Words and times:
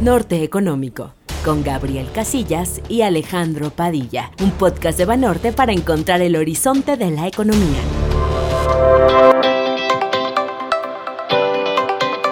Norte 0.00 0.44
Económico, 0.44 1.12
con 1.44 1.64
Gabriel 1.64 2.06
Casillas 2.14 2.80
y 2.88 3.02
Alejandro 3.02 3.70
Padilla, 3.70 4.30
un 4.40 4.52
podcast 4.52 4.96
de 4.96 5.04
Banorte 5.04 5.52
para 5.52 5.72
encontrar 5.72 6.22
el 6.22 6.36
horizonte 6.36 6.96
de 6.96 7.10
la 7.10 7.26
economía. 7.26 7.80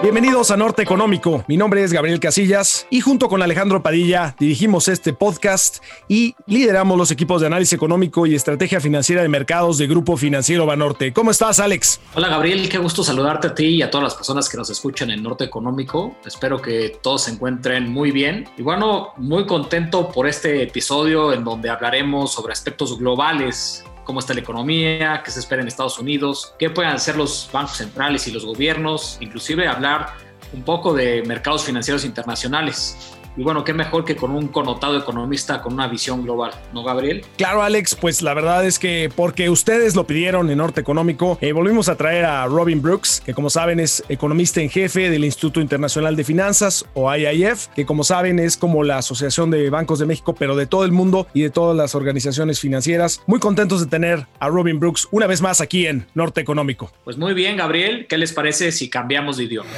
Bienvenidos 0.06 0.52
a 0.52 0.56
Norte 0.56 0.82
Económico. 0.82 1.44
Mi 1.48 1.56
nombre 1.56 1.82
es 1.82 1.92
Gabriel 1.92 2.20
Casillas 2.20 2.86
y 2.90 3.00
junto 3.00 3.28
con 3.28 3.42
Alejandro 3.42 3.82
Padilla 3.82 4.36
dirigimos 4.38 4.86
este 4.86 5.12
podcast 5.12 5.82
y 6.06 6.36
lideramos 6.46 6.96
los 6.96 7.10
equipos 7.10 7.40
de 7.40 7.48
análisis 7.48 7.72
económico 7.72 8.24
y 8.24 8.36
estrategia 8.36 8.80
financiera 8.80 9.22
de 9.22 9.28
mercados 9.28 9.78
de 9.78 9.88
Grupo 9.88 10.16
Financiero 10.16 10.64
Banorte. 10.64 11.12
¿Cómo 11.12 11.32
estás, 11.32 11.58
Alex? 11.58 12.00
Hola, 12.14 12.28
Gabriel. 12.28 12.68
Qué 12.68 12.78
gusto 12.78 13.02
saludarte 13.02 13.48
a 13.48 13.54
ti 13.56 13.66
y 13.66 13.82
a 13.82 13.90
todas 13.90 14.04
las 14.04 14.14
personas 14.14 14.48
que 14.48 14.56
nos 14.56 14.70
escuchan 14.70 15.10
en 15.10 15.24
Norte 15.24 15.42
Económico. 15.42 16.14
Espero 16.24 16.62
que 16.62 17.00
todos 17.02 17.24
se 17.24 17.32
encuentren 17.32 17.90
muy 17.90 18.12
bien. 18.12 18.48
Y 18.56 18.62
bueno, 18.62 19.08
muy 19.16 19.44
contento 19.44 20.12
por 20.12 20.28
este 20.28 20.62
episodio 20.62 21.32
en 21.32 21.42
donde 21.42 21.68
hablaremos 21.68 22.32
sobre 22.32 22.52
aspectos 22.52 22.96
globales 22.96 23.84
cómo 24.06 24.20
está 24.20 24.32
la 24.32 24.40
economía, 24.40 25.20
qué 25.22 25.30
se 25.30 25.40
espera 25.40 25.60
en 25.60 25.68
Estados 25.68 25.98
Unidos, 25.98 26.54
qué 26.58 26.70
pueden 26.70 26.92
hacer 26.92 27.16
los 27.16 27.50
bancos 27.52 27.76
centrales 27.76 28.26
y 28.28 28.30
los 28.30 28.46
gobiernos, 28.46 29.18
inclusive 29.20 29.66
hablar 29.66 30.14
un 30.52 30.62
poco 30.62 30.94
de 30.94 31.22
mercados 31.26 31.64
financieros 31.64 32.04
internacionales. 32.04 33.15
Y 33.36 33.42
bueno, 33.42 33.64
qué 33.64 33.74
mejor 33.74 34.04
que 34.04 34.16
con 34.16 34.30
un 34.30 34.48
connotado 34.48 34.96
economista 34.96 35.60
con 35.60 35.74
una 35.74 35.88
visión 35.88 36.22
global, 36.22 36.52
¿no, 36.72 36.82
Gabriel? 36.82 37.24
Claro, 37.36 37.62
Alex, 37.62 37.94
pues 37.94 38.22
la 38.22 38.32
verdad 38.32 38.64
es 38.64 38.78
que 38.78 39.10
porque 39.14 39.50
ustedes 39.50 39.94
lo 39.94 40.06
pidieron 40.06 40.50
en 40.50 40.58
Norte 40.58 40.80
Económico, 40.80 41.38
eh, 41.40 41.52
volvimos 41.52 41.88
a 41.88 41.96
traer 41.96 42.24
a 42.24 42.46
Robin 42.46 42.80
Brooks, 42.80 43.22
que 43.24 43.34
como 43.34 43.50
saben 43.50 43.80
es 43.80 44.02
economista 44.08 44.60
en 44.60 44.70
jefe 44.70 45.10
del 45.10 45.24
Instituto 45.24 45.60
Internacional 45.60 46.16
de 46.16 46.24
Finanzas 46.24 46.86
o 46.94 47.14
IIF, 47.14 47.68
que 47.68 47.84
como 47.84 48.04
saben 48.04 48.38
es 48.38 48.56
como 48.56 48.84
la 48.84 48.98
Asociación 48.98 49.50
de 49.50 49.68
Bancos 49.68 49.98
de 49.98 50.06
México, 50.06 50.34
pero 50.34 50.56
de 50.56 50.66
todo 50.66 50.84
el 50.84 50.92
mundo 50.92 51.26
y 51.34 51.42
de 51.42 51.50
todas 51.50 51.76
las 51.76 51.94
organizaciones 51.94 52.60
financieras. 52.60 53.22
Muy 53.26 53.38
contentos 53.38 53.80
de 53.80 53.86
tener 53.86 54.26
a 54.38 54.48
Robin 54.48 54.78
Brooks 54.78 55.08
una 55.10 55.26
vez 55.26 55.42
más 55.42 55.60
aquí 55.60 55.86
en 55.86 56.06
Norte 56.14 56.40
Económico. 56.40 56.90
Pues 57.04 57.18
muy 57.18 57.34
bien, 57.34 57.56
Gabriel, 57.56 58.06
¿qué 58.08 58.16
les 58.16 58.32
parece 58.32 58.72
si 58.72 58.88
cambiamos 58.88 59.36
de 59.36 59.44
idioma? 59.44 59.70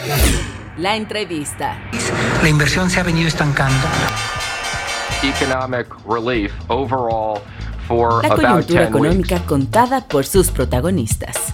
La 0.79 0.95
entrevista. 0.97 1.77
La 2.41 2.49
inversión 2.49 2.89
se 2.89 3.01
ha 3.01 3.03
venido 3.03 3.27
estancando. 3.27 3.87
Economic 5.25 5.89
relief 6.07 6.53
overall 6.69 7.41
for 7.89 8.23
La 8.23 8.29
about 8.29 8.37
coyuntura 8.37 8.81
10 8.83 8.89
económica 8.91 9.35
weeks. 9.37 9.47
contada 9.49 10.01
por 10.07 10.25
sus 10.25 10.51
protagonistas. 10.53 11.53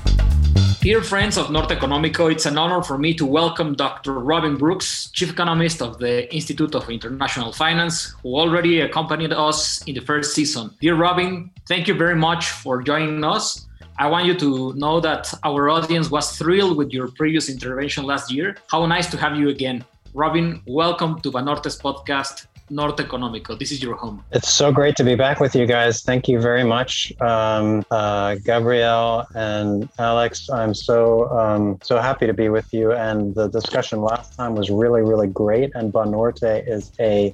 Dear 0.83 1.03
friends 1.03 1.39
of 1.39 1.49
Norte 1.49 1.73
Económico, 1.73 2.31
it's 2.31 2.45
an 2.45 2.59
honor 2.59 2.83
for 2.83 2.99
me 2.99 3.15
to 3.15 3.25
welcome 3.25 3.75
Dr. 3.75 4.13
Robin 4.13 4.59
Brooks, 4.59 5.11
Chief 5.13 5.31
Economist 5.31 5.81
of 5.81 5.97
the 5.97 6.31
Institute 6.31 6.75
of 6.75 6.91
International 6.91 7.55
Finance, 7.55 8.15
who 8.23 8.37
already 8.37 8.83
accompanied 8.83 9.33
us 9.33 9.83
in 9.87 9.95
the 9.95 10.03
first 10.03 10.35
season. 10.35 10.71
Dear 10.83 10.97
Robin, 10.97 11.51
thank 11.67 11.89
you 11.89 11.95
very 11.95 12.15
much 12.17 12.51
for 12.51 12.83
joining 12.83 13.25
us. 13.25 13.67
I 13.97 14.09
want 14.09 14.27
you 14.27 14.35
to 14.35 14.75
know 14.75 14.99
that 14.99 15.33
our 15.45 15.71
audience 15.71 16.11
was 16.11 16.37
thrilled 16.37 16.77
with 16.77 16.91
your 16.93 17.07
previous 17.13 17.49
intervention 17.49 18.05
last 18.05 18.29
year. 18.29 18.57
How 18.69 18.85
nice 18.87 19.09
to 19.13 19.17
have 19.17 19.37
you 19.37 19.51
again. 19.51 19.85
Robin, 20.15 20.61
welcome 20.67 21.21
to 21.21 21.31
Banorte's 21.31 21.77
podcast, 21.81 22.47
Norte 22.71 22.97
Económico. 22.97 23.57
This 23.57 23.71
is 23.71 23.81
your 23.81 23.95
home. 23.95 24.25
It's 24.33 24.53
so 24.53 24.73
great 24.73 24.97
to 24.97 25.05
be 25.05 25.15
back 25.15 25.39
with 25.39 25.55
you 25.55 25.65
guys. 25.65 26.03
Thank 26.03 26.27
you 26.27 26.41
very 26.41 26.65
much, 26.65 27.13
um, 27.21 27.85
uh, 27.93 28.35
Gabrielle 28.45 29.29
and 29.37 29.89
Alex. 30.01 30.51
I'm 30.51 30.75
so 30.75 31.31
um, 31.31 31.79
so 31.85 32.01
happy 32.01 32.27
to 32.27 32.35
be 32.35 32.49
with 32.49 32.75
you. 32.75 32.93
And 32.93 33.33
the 33.33 33.47
discussion 33.47 34.01
last 34.01 34.37
time 34.37 34.57
was 34.57 34.71
really 34.71 35.03
really 35.03 35.29
great. 35.29 35.71
And 35.77 35.93
Banorte 35.93 36.67
is 36.67 36.91
a 36.99 37.33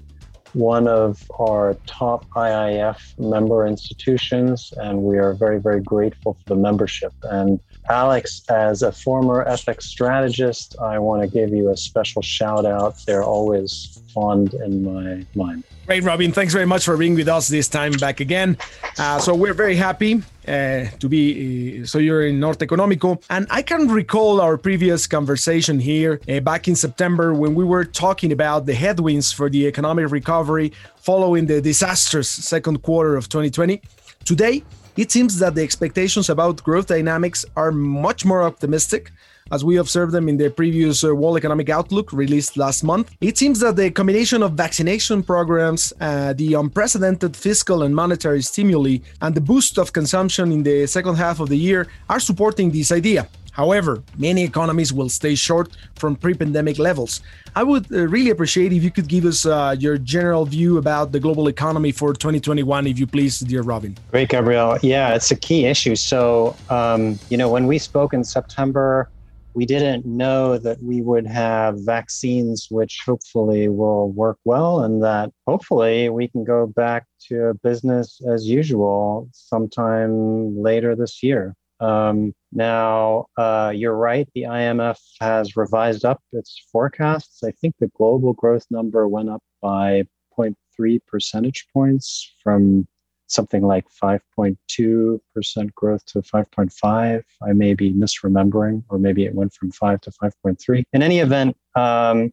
one 0.55 0.89
of 0.89 1.31
our 1.39 1.75
top 1.87 2.27
IIF 2.31 3.19
member 3.19 3.67
institutions, 3.67 4.73
and 4.77 5.03
we 5.03 5.19
are 5.19 5.33
very 5.35 5.61
very 5.61 5.81
grateful 5.81 6.35
for 6.35 6.55
the 6.55 6.57
membership. 6.57 7.13
And 7.23 7.61
Alex, 7.89 8.43
as 8.49 8.83
a 8.83 8.93
former 8.93 9.45
FX 9.45 9.83
strategist, 9.83 10.77
I 10.81 10.99
want 10.99 11.23
to 11.23 11.29
give 11.29 11.51
you 11.51 11.71
a 11.71 11.77
special 11.77 12.23
shout 12.23 12.65
out. 12.65 12.95
They're 13.07 13.25
always 13.25 14.01
fond 14.15 14.55
in 14.55 14.85
my 14.85 15.25
mind. 15.35 15.65
Great, 15.87 16.05
Robin. 16.05 16.31
Thanks 16.33 16.53
very 16.53 16.67
much 16.67 16.85
for 16.85 16.97
being 16.97 17.15
with 17.15 17.29
us 17.29 17.49
this 17.49 17.69
time 17.69 17.93
back 17.93 18.21
again. 18.21 18.57
Uh, 18.99 19.19
so 19.19 19.35
we're 19.35 19.55
very 19.55 19.77
happy 19.77 20.23
uh, 20.47 20.85
to 21.01 21.09
be. 21.09 21.83
Uh, 21.83 21.87
so 21.87 21.99
you're 21.99 22.27
in 22.27 22.39
Norte 22.39 22.61
Económico, 22.61 23.23
and 23.31 23.47
I 23.51 23.63
can 23.63 23.89
recall 23.89 24.41
our 24.41 24.57
previous 24.57 25.07
conversation 25.07 25.81
here 25.81 26.21
uh, 26.29 26.41
back 26.41 26.69
in 26.69 26.77
September 26.77 27.35
when 27.35 27.55
we 27.55 27.65
were 27.65 27.85
talking 27.85 28.33
about 28.33 28.67
the 28.67 28.75
headwinds 28.75 29.33
for 29.33 29.51
the 29.51 29.67
economic 29.67 30.11
recovery 30.11 30.73
following 30.97 31.47
the 31.47 31.61
disastrous 31.61 32.29
second 32.29 32.83
quarter 32.83 33.17
of 33.17 33.29
2020. 33.29 33.83
Today, 34.25 34.63
it 34.97 35.11
seems 35.11 35.39
that 35.39 35.55
the 35.55 35.63
expectations 35.63 36.29
about 36.29 36.63
growth 36.63 36.87
dynamics 36.87 37.45
are 37.57 37.73
much 37.73 38.25
more 38.25 38.43
optimistic 38.43 39.13
as 39.51 39.65
we 39.65 39.77
observed 39.77 40.13
them 40.13 40.29
in 40.29 40.37
the 40.37 40.51
previous 40.51 41.05
uh, 41.05 41.15
World 41.15 41.37
Economic 41.37 41.69
Outlook 41.69 42.13
released 42.13 42.57
last 42.57 42.83
month. 42.85 43.11
It 43.21 43.39
seems 43.39 43.61
that 43.61 43.77
the 43.77 43.91
combination 43.91 44.43
of 44.43 44.53
vaccination 44.53 45.23
programs, 45.23 45.93
uh, 46.01 46.33
the 46.35 46.55
unprecedented 46.55 47.37
fiscal 47.37 47.83
and 47.83 47.95
monetary 47.95 48.43
stimuli, 48.43 48.99
and 49.21 49.35
the 49.35 49.41
boost 49.41 49.79
of 49.79 49.93
consumption 49.93 50.53
in 50.53 50.63
the 50.63 50.87
second 50.87 51.17
half 51.17 51.41
of 51.41 51.49
the 51.49 51.57
year 51.57 51.87
are 52.09 52.21
supporting 52.21 52.71
this 52.71 52.93
idea. 52.93 53.29
However, 53.53 54.03
many 54.17 54.45
economies 54.45 54.93
will 54.93 55.09
stay 55.09 55.35
short 55.35 55.77
from 55.97 56.17
pre 56.17 56.35
pandemic 56.35 56.79
levels. 56.79 57.21
I 57.57 57.63
would 57.63 57.93
uh, 57.93 58.07
really 58.07 58.31
appreciate 58.31 58.73
if 58.73 58.83
you 58.83 58.91
could 58.91 59.09
give 59.09 59.25
us 59.25 59.45
uh, 59.45 59.75
your 59.79 59.99
general 59.99 60.45
view 60.45 60.79
about 60.79 61.11
the 61.13 61.19
global 61.19 61.49
economy 61.49 61.93
for 61.93 62.13
2021, 62.13 62.87
if 62.87 62.99
you 62.99 63.07
please, 63.07 63.41
dear 63.41 63.63
Robin. 63.63 63.97
Great, 64.13 64.29
Gabrielle. 64.29 64.79
Yeah, 64.83 65.15
it's 65.15 65.31
a 65.31 65.37
key 65.37 65.67
issue. 65.67 65.97
So, 65.97 66.57
um, 66.69 67.19
you 67.29 67.37
know, 67.37 67.51
when 67.51 67.67
we 67.67 67.79
spoke 67.79 68.15
in 68.15 68.23
September, 68.23 69.09
we 69.55 69.67
didn't 69.67 70.07
know 70.07 70.59
that 70.59 70.83
we 70.83 71.03
would 71.03 71.27
have 71.27 71.77
vaccines 71.81 72.69
which 72.71 73.03
hopefully 73.05 73.69
will 73.69 74.11
work 74.13 74.39
well 74.45 74.85
and 74.85 75.03
that 75.03 75.31
hopefully 75.47 76.09
we 76.09 76.29
can 76.29 76.45
go 76.45 76.67
back 76.67 77.07
to 77.29 77.55
business 77.63 78.21
as 78.29 78.47
usual 78.47 79.29
sometime 79.33 80.61
later 80.61 80.95
this 80.95 81.23
year. 81.23 81.55
Um, 81.81 82.35
now, 82.53 83.27
uh, 83.39 83.73
you're 83.75 83.97
right, 83.97 84.29
the 84.35 84.43
IMF 84.43 84.99
has 85.21 85.57
revised 85.57 86.05
up 86.05 86.21
its 86.33 86.63
forecasts. 86.71 87.43
I 87.43 87.53
think 87.53 87.75
the 87.81 87.91
global 87.97 88.35
growth 88.35 88.67
number 88.71 89.09
went 89.09 89.31
up 89.31 89.43
by 89.63 90.05
0.3 90.39 91.01
percentage 91.07 91.67
points 91.73 92.35
from 92.43 92.87
something 93.31 93.63
like 93.63 93.87
5.2% 93.91 95.75
growth 95.75 96.05
to 96.07 96.21
5.5. 96.21 97.23
I 97.43 97.53
may 97.53 97.75
be 97.75 97.93
misremembering, 97.93 98.83
or 98.89 98.99
maybe 98.99 99.25
it 99.25 99.35
went 99.35 99.53
from 99.53 99.71
5 99.71 100.01
to 100.03 100.11
5.3. 100.11 100.83
In 100.93 101.03
any 101.03 101.21
event, 101.21 101.57
um, 101.77 102.33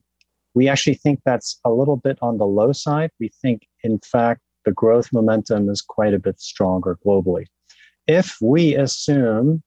we 0.53 0.67
actually 0.67 0.95
think 0.95 1.21
that's 1.23 1.59
a 1.65 1.71
little 1.71 1.97
bit 1.97 2.17
on 2.21 2.37
the 2.37 2.47
low 2.47 2.71
side. 2.71 3.11
We 3.19 3.29
think, 3.41 3.67
in 3.83 3.99
fact, 3.99 4.41
the 4.65 4.71
growth 4.71 5.13
momentum 5.13 5.69
is 5.69 5.81
quite 5.81 6.13
a 6.13 6.19
bit 6.19 6.41
stronger 6.41 6.97
globally. 7.05 7.45
If 8.07 8.37
we 8.41 8.75
assume 8.75 9.61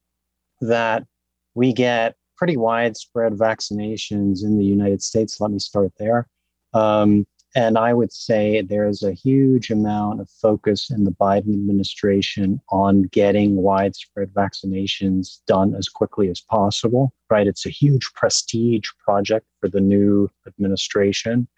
that 0.60 1.06
we 1.54 1.72
get 1.72 2.16
pretty 2.36 2.56
widespread 2.56 3.34
vaccinations 3.34 4.42
in 4.42 4.58
the 4.58 4.64
United 4.64 5.02
States, 5.02 5.40
let 5.40 5.50
me 5.50 5.58
start 5.58 5.92
there. 5.98 6.26
Um, 6.72 7.26
and 7.54 7.76
I 7.76 7.92
would 7.92 8.12
say 8.12 8.62
there's 8.62 9.02
a 9.02 9.12
huge 9.12 9.70
amount 9.70 10.20
of 10.20 10.30
focus 10.30 10.90
in 10.90 11.04
the 11.04 11.10
Biden 11.10 11.52
administration 11.52 12.60
on 12.70 13.02
getting 13.02 13.56
widespread 13.56 14.32
vaccinations 14.32 15.38
done 15.46 15.74
as 15.74 15.88
quickly 15.88 16.28
as 16.28 16.40
possible, 16.40 17.12
right? 17.28 17.46
It's 17.46 17.66
a 17.66 17.70
huge 17.70 18.12
prestige 18.14 18.88
project 19.04 19.46
for 19.60 19.68
the 19.68 19.80
new 19.80 20.30
administration. 20.46 21.48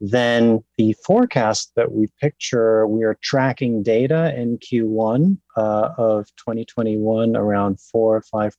Then 0.00 0.62
the 0.76 0.94
forecast 1.04 1.72
that 1.76 1.92
we 1.92 2.08
picture, 2.20 2.86
we 2.86 3.04
are 3.04 3.18
tracking 3.22 3.82
data 3.82 4.38
in 4.38 4.58
Q1 4.58 5.38
uh, 5.56 5.90
of 5.96 6.26
2021 6.36 7.34
around 7.34 7.80
4 7.80 8.16
or 8.16 8.22
5% 8.22 8.52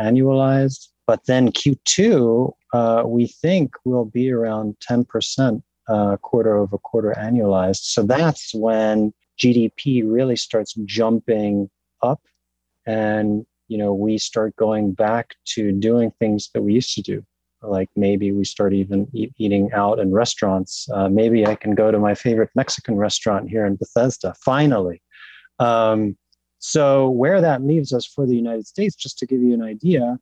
annualized. 0.00 0.88
But 1.06 1.26
then 1.26 1.50
Q2, 1.52 2.52
uh, 2.72 3.02
we 3.04 3.26
think 3.26 3.72
will 3.84 4.04
be 4.04 4.30
around 4.30 4.76
10% 4.88 5.62
uh, 5.88 6.16
quarter 6.18 6.56
over 6.56 6.78
quarter 6.78 7.14
annualized. 7.18 7.82
So 7.82 8.02
that's 8.02 8.54
when 8.54 9.12
GDP 9.38 10.02
really 10.04 10.36
starts 10.36 10.74
jumping 10.84 11.70
up, 12.02 12.20
and 12.86 13.46
you 13.68 13.78
know 13.78 13.94
we 13.94 14.18
start 14.18 14.56
going 14.56 14.92
back 14.92 15.34
to 15.54 15.72
doing 15.72 16.12
things 16.18 16.50
that 16.54 16.62
we 16.62 16.74
used 16.74 16.94
to 16.94 17.02
do. 17.02 17.24
Like 17.62 17.90
maybe 17.94 18.32
we 18.32 18.44
start 18.44 18.72
even 18.72 19.08
eat, 19.12 19.32
eating 19.36 19.70
out 19.72 19.98
in 19.98 20.12
restaurants. 20.12 20.88
Uh, 20.92 21.08
maybe 21.08 21.46
I 21.46 21.54
can 21.54 21.74
go 21.74 21.90
to 21.90 21.98
my 21.98 22.14
favorite 22.14 22.50
Mexican 22.54 22.96
restaurant 22.96 23.50
here 23.50 23.66
in 23.66 23.76
Bethesda. 23.76 24.34
Finally. 24.42 25.02
Um, 25.58 26.16
so 26.58 27.10
where 27.10 27.40
that 27.40 27.62
leaves 27.62 27.92
us 27.92 28.06
for 28.06 28.26
the 28.26 28.36
United 28.36 28.66
States, 28.66 28.94
just 28.94 29.18
to 29.18 29.26
give 29.26 29.40
you 29.40 29.52
an 29.54 29.62
idea, 29.62 30.18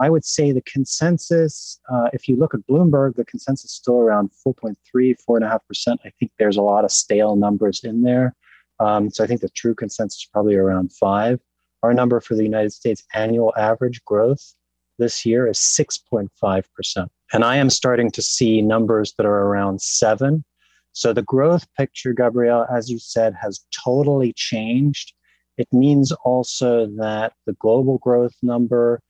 I 0.00 0.10
would 0.10 0.24
say 0.24 0.52
the 0.52 0.62
consensus, 0.62 1.78
uh, 1.92 2.08
if 2.12 2.28
you 2.28 2.36
look 2.36 2.54
at 2.54 2.66
Bloomberg, 2.68 3.14
the 3.14 3.24
consensus 3.24 3.70
is 3.70 3.76
still 3.76 3.98
around 3.98 4.30
4.3, 4.46 4.76
4.5%. 4.94 5.96
I 6.04 6.10
think 6.18 6.32
there's 6.38 6.56
a 6.56 6.62
lot 6.62 6.84
of 6.84 6.90
stale 6.90 7.36
numbers 7.36 7.82
in 7.84 8.02
there. 8.02 8.34
Um, 8.80 9.10
so 9.10 9.22
I 9.22 9.26
think 9.26 9.40
the 9.40 9.48
true 9.50 9.74
consensus 9.74 10.22
is 10.22 10.28
probably 10.32 10.56
around 10.56 10.92
five. 10.92 11.40
Our 11.82 11.94
number 11.94 12.20
for 12.20 12.34
the 12.34 12.42
United 12.42 12.72
States 12.72 13.04
annual 13.14 13.52
average 13.56 14.04
growth 14.04 14.54
this 14.98 15.26
year 15.26 15.46
is 15.46 15.58
6.5%. 15.58 17.08
And 17.32 17.44
I 17.44 17.56
am 17.56 17.70
starting 17.70 18.10
to 18.12 18.22
see 18.22 18.62
numbers 18.62 19.14
that 19.16 19.26
are 19.26 19.46
around 19.46 19.80
seven. 19.80 20.44
So 20.92 21.12
the 21.12 21.22
growth 21.22 21.66
picture, 21.76 22.12
Gabrielle, 22.12 22.66
as 22.70 22.90
you 22.90 22.98
said, 22.98 23.34
has 23.40 23.64
totally 23.72 24.32
changed. 24.34 25.14
It 25.56 25.68
means 25.72 26.12
also 26.24 26.86
that 26.98 27.32
the 27.46 27.54
global 27.54 27.98
growth 27.98 28.34
number 28.42 29.00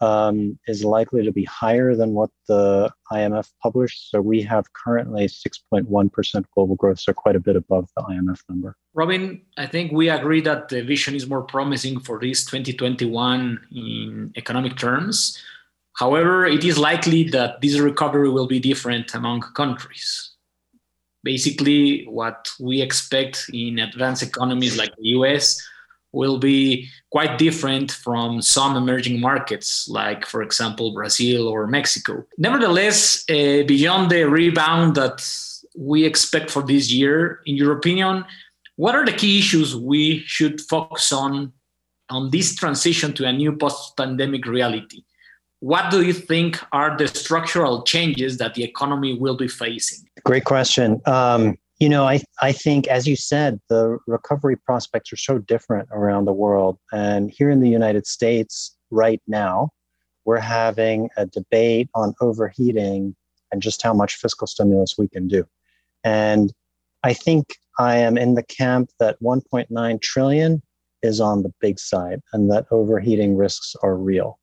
um, 0.00 0.58
is 0.66 0.84
likely 0.84 1.24
to 1.24 1.32
be 1.32 1.44
higher 1.44 1.94
than 1.94 2.12
what 2.12 2.30
the 2.48 2.90
IMF 3.10 3.50
published. 3.62 4.10
So 4.10 4.20
we 4.20 4.42
have 4.42 4.72
currently 4.72 5.26
6.1% 5.26 6.44
global 6.54 6.76
growth, 6.76 7.00
so 7.00 7.12
quite 7.12 7.36
a 7.36 7.40
bit 7.40 7.56
above 7.56 7.88
the 7.96 8.02
IMF 8.02 8.40
number. 8.48 8.76
Robin, 8.94 9.42
I 9.56 9.66
think 9.66 9.92
we 9.92 10.08
agree 10.08 10.40
that 10.42 10.68
the 10.68 10.82
vision 10.82 11.14
is 11.14 11.26
more 11.26 11.42
promising 11.42 12.00
for 12.00 12.18
this 12.18 12.44
2021 12.44 13.60
in 13.72 14.32
economic 14.36 14.76
terms. 14.76 15.38
However, 15.94 16.44
it 16.44 16.62
is 16.62 16.76
likely 16.76 17.24
that 17.30 17.60
this 17.62 17.78
recovery 17.78 18.28
will 18.28 18.46
be 18.46 18.60
different 18.60 19.14
among 19.14 19.40
countries. 19.54 20.32
Basically, 21.24 22.04
what 22.04 22.50
we 22.60 22.82
expect 22.82 23.46
in 23.52 23.78
advanced 23.78 24.22
economies 24.22 24.76
like 24.76 24.94
the 24.96 25.08
US 25.18 25.60
will 26.16 26.38
be 26.38 26.88
quite 27.10 27.38
different 27.38 27.88
from 27.92 28.40
some 28.40 28.72
emerging 28.82 29.20
markets, 29.20 29.68
like, 29.88 30.26
for 30.32 30.40
example, 30.42 30.86
Brazil 30.92 31.46
or 31.46 31.66
Mexico. 31.66 32.12
Nevertheless, 32.38 33.24
uh, 33.28 33.62
beyond 33.74 34.10
the 34.10 34.22
rebound 34.24 34.94
that 34.96 35.18
we 35.90 36.04
expect 36.04 36.50
for 36.50 36.62
this 36.62 36.90
year, 36.90 37.40
in 37.44 37.54
your 37.60 37.72
opinion, 37.78 38.24
what 38.76 38.94
are 38.94 39.04
the 39.04 39.12
key 39.12 39.38
issues 39.38 39.76
we 39.76 40.20
should 40.26 40.60
focus 40.60 41.12
on 41.12 41.52
on 42.08 42.30
this 42.30 42.54
transition 42.54 43.12
to 43.12 43.26
a 43.26 43.32
new 43.32 43.52
post-pandemic 43.56 44.46
reality? 44.46 45.00
What 45.60 45.90
do 45.90 45.98
you 46.02 46.12
think 46.12 46.50
are 46.70 46.96
the 46.96 47.08
structural 47.08 47.82
changes 47.82 48.38
that 48.38 48.54
the 48.54 48.62
economy 48.62 49.12
will 49.18 49.36
be 49.36 49.48
facing? 49.48 50.06
Great 50.24 50.44
question. 50.44 51.00
Um, 51.06 51.58
you 51.78 51.88
know, 51.88 52.04
I, 52.04 52.22
I 52.40 52.52
think, 52.52 52.86
as 52.86 53.06
you 53.06 53.16
said, 53.16 53.60
the 53.68 53.98
recovery 54.06 54.56
prospects 54.56 55.12
are 55.12 55.18
so 55.18 55.38
different 55.38 55.88
around 55.92 56.24
the 56.24 56.32
world. 56.32 56.78
And 56.92 57.30
here 57.30 57.50
in 57.50 57.60
the 57.60 57.68
United 57.68 58.06
States, 58.06 58.76
right 58.90 59.20
now, 59.26 59.70
we're 60.24 60.38
having 60.38 61.10
a 61.16 61.26
debate 61.26 61.90
on 61.94 62.14
overheating 62.20 63.14
and 63.52 63.62
just 63.62 63.82
how 63.82 63.92
much 63.92 64.16
fiscal 64.16 64.46
stimulus 64.46 64.96
we 64.98 65.08
can 65.08 65.28
do. 65.28 65.46
And 66.02 66.52
I 67.04 67.12
think 67.12 67.56
I 67.78 67.98
am 67.98 68.16
in 68.16 68.34
the 68.34 68.42
camp 68.42 68.90
that 68.98 69.20
1.9 69.22 70.00
trillion 70.00 70.62
is 71.02 71.20
on 71.20 71.42
the 71.42 71.52
big 71.60 71.78
side 71.78 72.20
and 72.32 72.50
that 72.50 72.66
overheating 72.70 73.36
risks 73.36 73.76
are 73.82 73.96
real. 73.96 74.38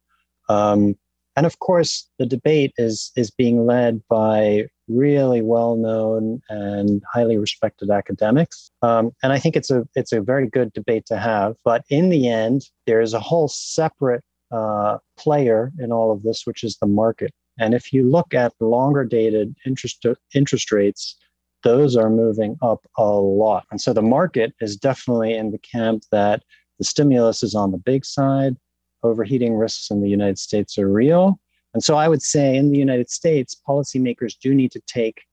Um, 0.50 0.95
and 1.35 1.45
of 1.45 1.59
course, 1.59 2.07
the 2.19 2.27
debate 2.27 2.74
is 2.77 3.12
is 3.15 3.31
being 3.31 3.65
led 3.65 4.01
by 4.07 4.68
really 4.88 5.41
well 5.41 5.75
known 5.75 6.41
and 6.50 7.01
highly 7.12 7.38
respected 7.38 7.89
academics. 7.89 8.71
Um, 8.81 9.12
and 9.24 9.33
I 9.33 9.39
think 9.39 9.56
it's 9.56 9.71
a 9.71 9.88
it's 9.95 10.12
a 10.12 10.21
very 10.21 10.47
good 10.47 10.74
debate 10.74 11.06
to 11.07 11.18
have. 11.18 11.56
But 11.63 11.83
in 11.89 12.09
the 12.09 12.27
end, 12.27 12.69
there 12.85 13.01
is 13.01 13.13
a 13.13 13.19
whole 13.19 13.47
separate 13.47 14.24
uh, 14.51 14.97
player 15.18 15.71
in 15.80 15.91
all 15.91 16.12
of 16.12 16.24
this, 16.24 16.45
which 16.45 16.63
is 16.63 16.77
the 16.77 16.88
market. 16.88 17.31
And 17.59 17.74
if 17.74 17.94
you 17.94 18.03
look 18.09 18.33
at 18.33 18.53
longer 18.59 19.06
dated 19.06 19.56
interest 19.65 20.06
interest 20.33 20.71
rates, 20.71 21.15
those 21.63 21.95
are 21.95 22.09
moving 22.09 22.57
up 22.62 22.85
a 22.97 23.09
lot. 23.09 23.65
And 23.71 23.80
so 23.80 23.94
the 23.94 24.01
market 24.01 24.53
is 24.59 24.75
definitely 24.75 25.33
in 25.35 25.51
the 25.51 25.59
camp 25.59 26.03
that 26.12 26.44
the 26.80 26.85
stimulus 26.85 27.44
is 27.44 27.56
on 27.56 27.71
the 27.71 27.77
big 27.77 28.06
side 28.06 28.57
overheating 29.03 29.56
risks 29.56 29.91
in 29.91 30.01
the 30.01 30.09
United 30.09 30.39
States 30.39 30.77
are 30.77 30.89
real. 30.89 31.39
And 31.74 31.84
so 31.84 31.96
I 31.96 32.08
would 32.08 32.22
say 32.22 32.56
in 32.56 32.72
the 32.72 32.78
United 32.78 33.10
States, 33.10 33.56
policymakers 33.68 34.38
do 34.40 34.54
need 34.54 34.72
to 34.72 34.81
take 34.81 35.24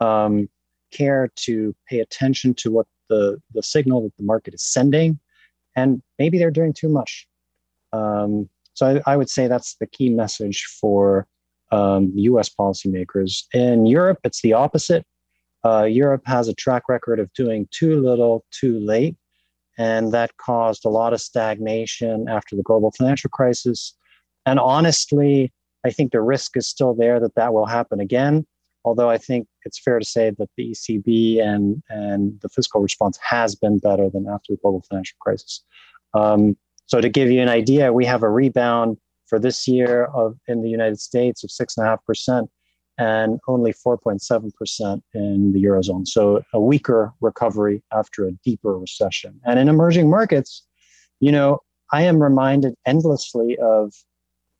um, 0.00 0.48
care 0.92 1.30
to 1.36 1.74
pay 1.88 2.00
attention 2.00 2.54
to 2.54 2.70
what 2.70 2.86
the, 3.08 3.40
the 3.54 3.62
signal 3.62 4.02
that 4.02 4.16
the 4.16 4.22
market 4.22 4.54
is 4.54 4.62
sending. 4.62 5.18
And 5.76 6.02
maybe 6.18 6.38
they're 6.38 6.50
doing 6.50 6.72
too 6.72 6.88
much. 6.88 7.26
Um, 7.92 8.48
so 8.74 9.02
I, 9.06 9.12
I, 9.12 9.16
would 9.16 9.28
say 9.28 9.48
that's 9.48 9.74
the 9.74 9.86
key 9.86 10.10
message 10.10 10.64
for 10.80 11.26
um, 11.72 12.12
US 12.14 12.48
policymakers. 12.48 13.44
In 13.52 13.84
Europe, 13.84 14.18
it's 14.22 14.42
the 14.42 14.52
opposite. 14.52 15.04
Uh, 15.64 15.84
Europe 15.84 16.22
has 16.24 16.46
a 16.46 16.54
track 16.54 16.88
record 16.88 17.18
of 17.18 17.32
doing 17.32 17.68
too 17.72 18.00
little, 18.00 18.44
too 18.52 18.78
late 18.78 19.16
and 19.80 20.12
that 20.12 20.36
caused 20.36 20.84
a 20.84 20.90
lot 20.90 21.14
of 21.14 21.22
stagnation 21.22 22.28
after 22.28 22.54
the 22.54 22.62
global 22.62 22.90
financial 22.90 23.30
crisis. 23.30 23.94
And 24.44 24.60
honestly, 24.60 25.54
I 25.84 25.90
think 25.90 26.12
the 26.12 26.20
risk 26.20 26.56
is 26.56 26.66
still 26.66 26.94
there 26.94 27.20
that 27.20 27.34
that 27.34 27.52
will 27.52 27.66
happen 27.66 28.00
again. 28.00 28.46
Although 28.84 29.10
I 29.10 29.18
think 29.18 29.46
it's 29.64 29.78
fair 29.78 29.98
to 29.98 30.04
say 30.04 30.30
that 30.30 30.48
the 30.56 30.70
ECB 30.70 31.42
and, 31.42 31.82
and 31.90 32.40
the 32.40 32.48
fiscal 32.48 32.80
response 32.80 33.18
has 33.22 33.54
been 33.54 33.78
better 33.78 34.08
than 34.08 34.26
after 34.26 34.52
the 34.52 34.58
global 34.62 34.82
financial 34.88 35.16
crisis. 35.20 35.62
Um, 36.14 36.56
so 36.86 37.00
to 37.00 37.08
give 37.08 37.30
you 37.30 37.40
an 37.40 37.48
idea, 37.48 37.92
we 37.92 38.06
have 38.06 38.22
a 38.22 38.28
rebound 38.28 38.96
for 39.26 39.38
this 39.38 39.68
year 39.68 40.06
of 40.06 40.36
in 40.48 40.62
the 40.62 40.70
United 40.70 40.98
States 40.98 41.44
of 41.44 41.50
six 41.50 41.76
and 41.76 41.86
a 41.86 41.90
half 41.90 42.04
percent 42.04 42.50
and 42.98 43.40
only 43.48 43.72
4.7% 43.72 45.02
in 45.14 45.52
the 45.52 45.64
Eurozone. 45.64 46.06
So 46.06 46.42
a 46.52 46.60
weaker 46.60 47.14
recovery 47.22 47.82
after 47.92 48.26
a 48.26 48.32
deeper 48.44 48.78
recession. 48.78 49.40
And 49.46 49.58
in 49.58 49.68
emerging 49.68 50.10
markets, 50.10 50.66
you 51.18 51.32
know, 51.32 51.60
I 51.92 52.02
am 52.02 52.22
reminded 52.22 52.74
endlessly 52.86 53.56
of 53.56 53.94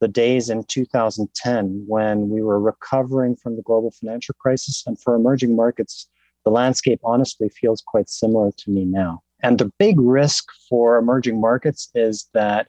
the 0.00 0.08
days 0.08 0.48
in 0.48 0.64
2010 0.64 1.84
when 1.86 2.28
we 2.28 2.42
were 2.42 2.60
recovering 2.60 3.36
from 3.36 3.56
the 3.56 3.62
global 3.62 3.90
financial 3.90 4.34
crisis. 4.38 4.82
And 4.86 5.00
for 5.00 5.14
emerging 5.14 5.54
markets, 5.54 6.08
the 6.44 6.50
landscape 6.50 7.00
honestly 7.04 7.50
feels 7.50 7.82
quite 7.86 8.08
similar 8.08 8.50
to 8.50 8.70
me 8.70 8.84
now. 8.84 9.22
And 9.42 9.58
the 9.58 9.70
big 9.78 10.00
risk 10.00 10.44
for 10.68 10.96
emerging 10.96 11.40
markets 11.40 11.90
is 11.94 12.28
that 12.34 12.68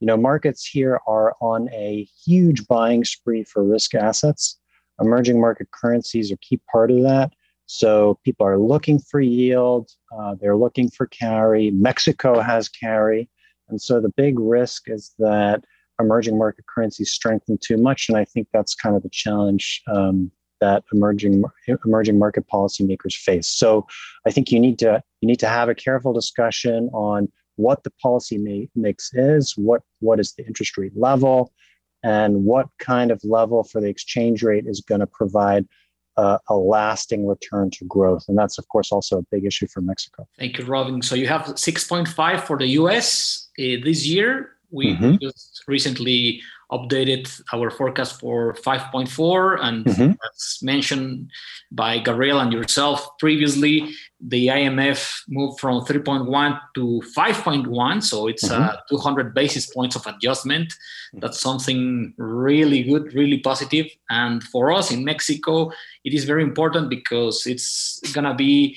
you 0.00 0.06
know 0.06 0.16
markets 0.16 0.66
here 0.66 1.00
are 1.06 1.34
on 1.40 1.68
a 1.72 2.08
huge 2.24 2.66
buying 2.66 3.04
spree 3.04 3.44
for 3.44 3.62
risk 3.62 3.94
assets 3.94 4.58
emerging 5.00 5.40
market 5.40 5.70
currencies 5.70 6.30
are 6.30 6.36
key 6.36 6.60
part 6.70 6.90
of 6.90 7.02
that. 7.02 7.32
So 7.66 8.18
people 8.24 8.46
are 8.46 8.58
looking 8.58 8.98
for 8.98 9.20
yield, 9.20 9.90
uh, 10.16 10.34
they're 10.40 10.56
looking 10.56 10.90
for 10.90 11.06
carry. 11.06 11.70
Mexico 11.70 12.40
has 12.40 12.68
carry. 12.68 13.28
And 13.68 13.80
so 13.80 14.00
the 14.00 14.12
big 14.16 14.38
risk 14.38 14.84
is 14.88 15.12
that 15.18 15.64
emerging 16.00 16.38
market 16.38 16.66
currencies 16.66 17.10
strengthen 17.10 17.58
too 17.58 17.76
much. 17.76 18.08
And 18.08 18.16
I 18.16 18.24
think 18.24 18.48
that's 18.52 18.74
kind 18.74 18.96
of 18.96 19.02
the 19.02 19.10
challenge 19.10 19.82
um, 19.86 20.30
that 20.60 20.84
emerging 20.92 21.42
emerging 21.84 22.18
market 22.18 22.46
policymakers 22.52 23.14
face. 23.14 23.48
So 23.48 23.86
I 24.26 24.30
think 24.30 24.50
you 24.50 24.60
need 24.60 24.78
to 24.80 25.02
you 25.20 25.26
need 25.26 25.40
to 25.40 25.48
have 25.48 25.68
a 25.68 25.74
careful 25.74 26.12
discussion 26.12 26.90
on 26.92 27.30
what 27.56 27.84
the 27.84 27.90
policy 28.02 28.68
mix 28.74 29.10
is, 29.14 29.54
what 29.56 29.82
what 30.00 30.20
is 30.20 30.32
the 30.34 30.46
interest 30.46 30.76
rate 30.76 30.96
level, 30.96 31.52
and 32.02 32.44
what 32.44 32.66
kind 32.78 33.10
of 33.10 33.20
level 33.24 33.64
for 33.64 33.80
the 33.80 33.88
exchange 33.88 34.42
rate 34.42 34.66
is 34.66 34.80
going 34.80 35.00
to 35.00 35.06
provide 35.06 35.66
uh, 36.16 36.38
a 36.48 36.54
lasting 36.54 37.26
return 37.26 37.70
to 37.70 37.84
growth. 37.86 38.24
And 38.28 38.36
that's, 38.36 38.58
of 38.58 38.68
course, 38.68 38.92
also 38.92 39.18
a 39.18 39.22
big 39.30 39.44
issue 39.46 39.66
for 39.66 39.80
Mexico. 39.80 40.28
Thank 40.38 40.58
you, 40.58 40.64
Robin. 40.64 41.00
So 41.00 41.14
you 41.14 41.26
have 41.28 41.42
6.5 41.42 42.46
for 42.46 42.58
the 42.58 42.66
US 42.80 43.48
uh, 43.58 43.80
this 43.82 44.06
year. 44.06 44.56
We 44.70 44.94
mm-hmm. 44.94 45.16
just 45.20 45.64
recently 45.66 46.42
updated 46.70 47.42
our 47.52 47.70
forecast 47.70 48.20
for 48.20 48.54
5.4 48.54 49.58
and 49.60 49.84
mm-hmm. 49.84 50.12
as 50.12 50.58
mentioned 50.62 51.30
by 51.72 51.98
Gabriel 51.98 52.38
and 52.38 52.52
yourself 52.52 53.18
previously 53.18 53.92
the 54.20 54.48
IMF 54.48 55.22
moved 55.28 55.58
from 55.58 55.80
3.1 55.84 56.60
to 56.76 57.02
5.1 57.16 58.02
so 58.02 58.28
it's 58.28 58.48
mm-hmm. 58.48 58.62
uh, 58.62 58.76
200 58.88 59.34
basis 59.34 59.66
points 59.66 59.96
of 59.96 60.06
adjustment 60.06 60.72
that's 61.14 61.40
something 61.40 62.14
really 62.18 62.84
good 62.84 63.12
really 63.14 63.38
positive 63.38 63.86
and 64.08 64.44
for 64.44 64.72
us 64.72 64.92
in 64.92 65.04
Mexico 65.04 65.72
it 66.04 66.14
is 66.14 66.24
very 66.24 66.42
important 66.42 66.88
because 66.88 67.46
it's 67.46 68.00
going 68.12 68.24
to 68.24 68.34
be 68.34 68.76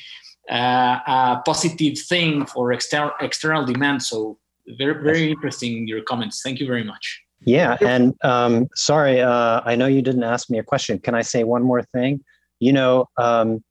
uh, 0.52 1.00
a 1.08 1.42
positive 1.46 1.98
thing 1.98 2.46
for 2.48 2.74
exter- 2.74 3.14
external 3.22 3.66
demand 3.66 4.02
so 4.02 4.38
very 4.78 4.94
very 5.04 5.32
interesting 5.32 5.88
your 5.88 6.02
comments 6.04 6.42
thank 6.44 6.60
you 6.60 6.68
very 6.68 6.84
much 6.84 7.24
yeah, 7.46 7.78
and 7.82 8.14
um, 8.24 8.70
sorry, 8.76 9.22
uh, 9.22 9.62
I 9.66 9.76
know 9.76 9.88
you 9.88 10.02
didn't 10.02 10.24
ask 10.24 10.50
me 10.50 10.60
a 10.60 10.64
question. 10.64 11.00
Can 11.00 11.16
I 11.16 11.22
say 11.22 11.44
one 11.44 11.64
more 11.64 11.82
thing? 11.82 12.22
You 12.60 12.72
know, 12.72 13.10
um, 13.18 13.64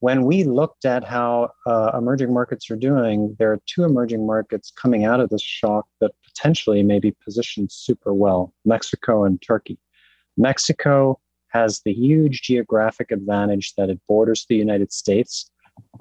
when 0.00 0.24
we 0.24 0.44
looked 0.44 0.84
at 0.84 1.04
how 1.04 1.50
uh, 1.66 1.92
emerging 1.96 2.32
markets 2.32 2.70
are 2.70 2.76
doing, 2.76 3.36
there 3.38 3.52
are 3.52 3.60
two 3.66 3.84
emerging 3.84 4.26
markets 4.26 4.72
coming 4.74 5.04
out 5.04 5.20
of 5.20 5.28
this 5.28 5.42
shock 5.42 5.86
that 6.00 6.12
potentially 6.24 6.82
may 6.82 6.98
be 6.98 7.14
positioned 7.24 7.70
super 7.70 8.12
well 8.12 8.52
Mexico 8.64 9.24
and 9.24 9.40
Turkey. 9.40 9.78
Mexico 10.36 11.20
has 11.48 11.82
the 11.84 11.92
huge 11.92 12.42
geographic 12.42 13.10
advantage 13.10 13.74
that 13.76 13.90
it 13.90 14.00
borders 14.08 14.46
the 14.48 14.56
United 14.56 14.92
States. 14.92 15.50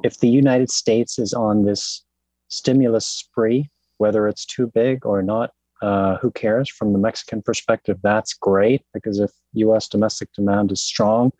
If 0.04 0.20
the 0.20 0.30
United 0.30 0.72
States 0.72 1.20
is 1.20 1.34
on 1.34 1.66
this 1.66 2.04
stimulus 2.48 3.06
spree, 3.06 3.70
whether 4.00 4.28
it's 4.28 4.46
too 4.46 4.68
big 4.74 5.06
or 5.06 5.22
not, 5.22 5.52
uh, 5.82 6.18
who 6.18 6.32
cares? 6.32 6.70
From 6.70 6.92
the 6.92 7.00
Mexican 7.00 7.42
perspective, 7.42 7.98
that's 8.02 8.34
great 8.34 8.82
because 8.94 9.20
if 9.20 9.32
US 9.54 9.88
domestic 9.88 10.34
demand 10.34 10.72
is 10.72 10.82
strong, 10.82 11.32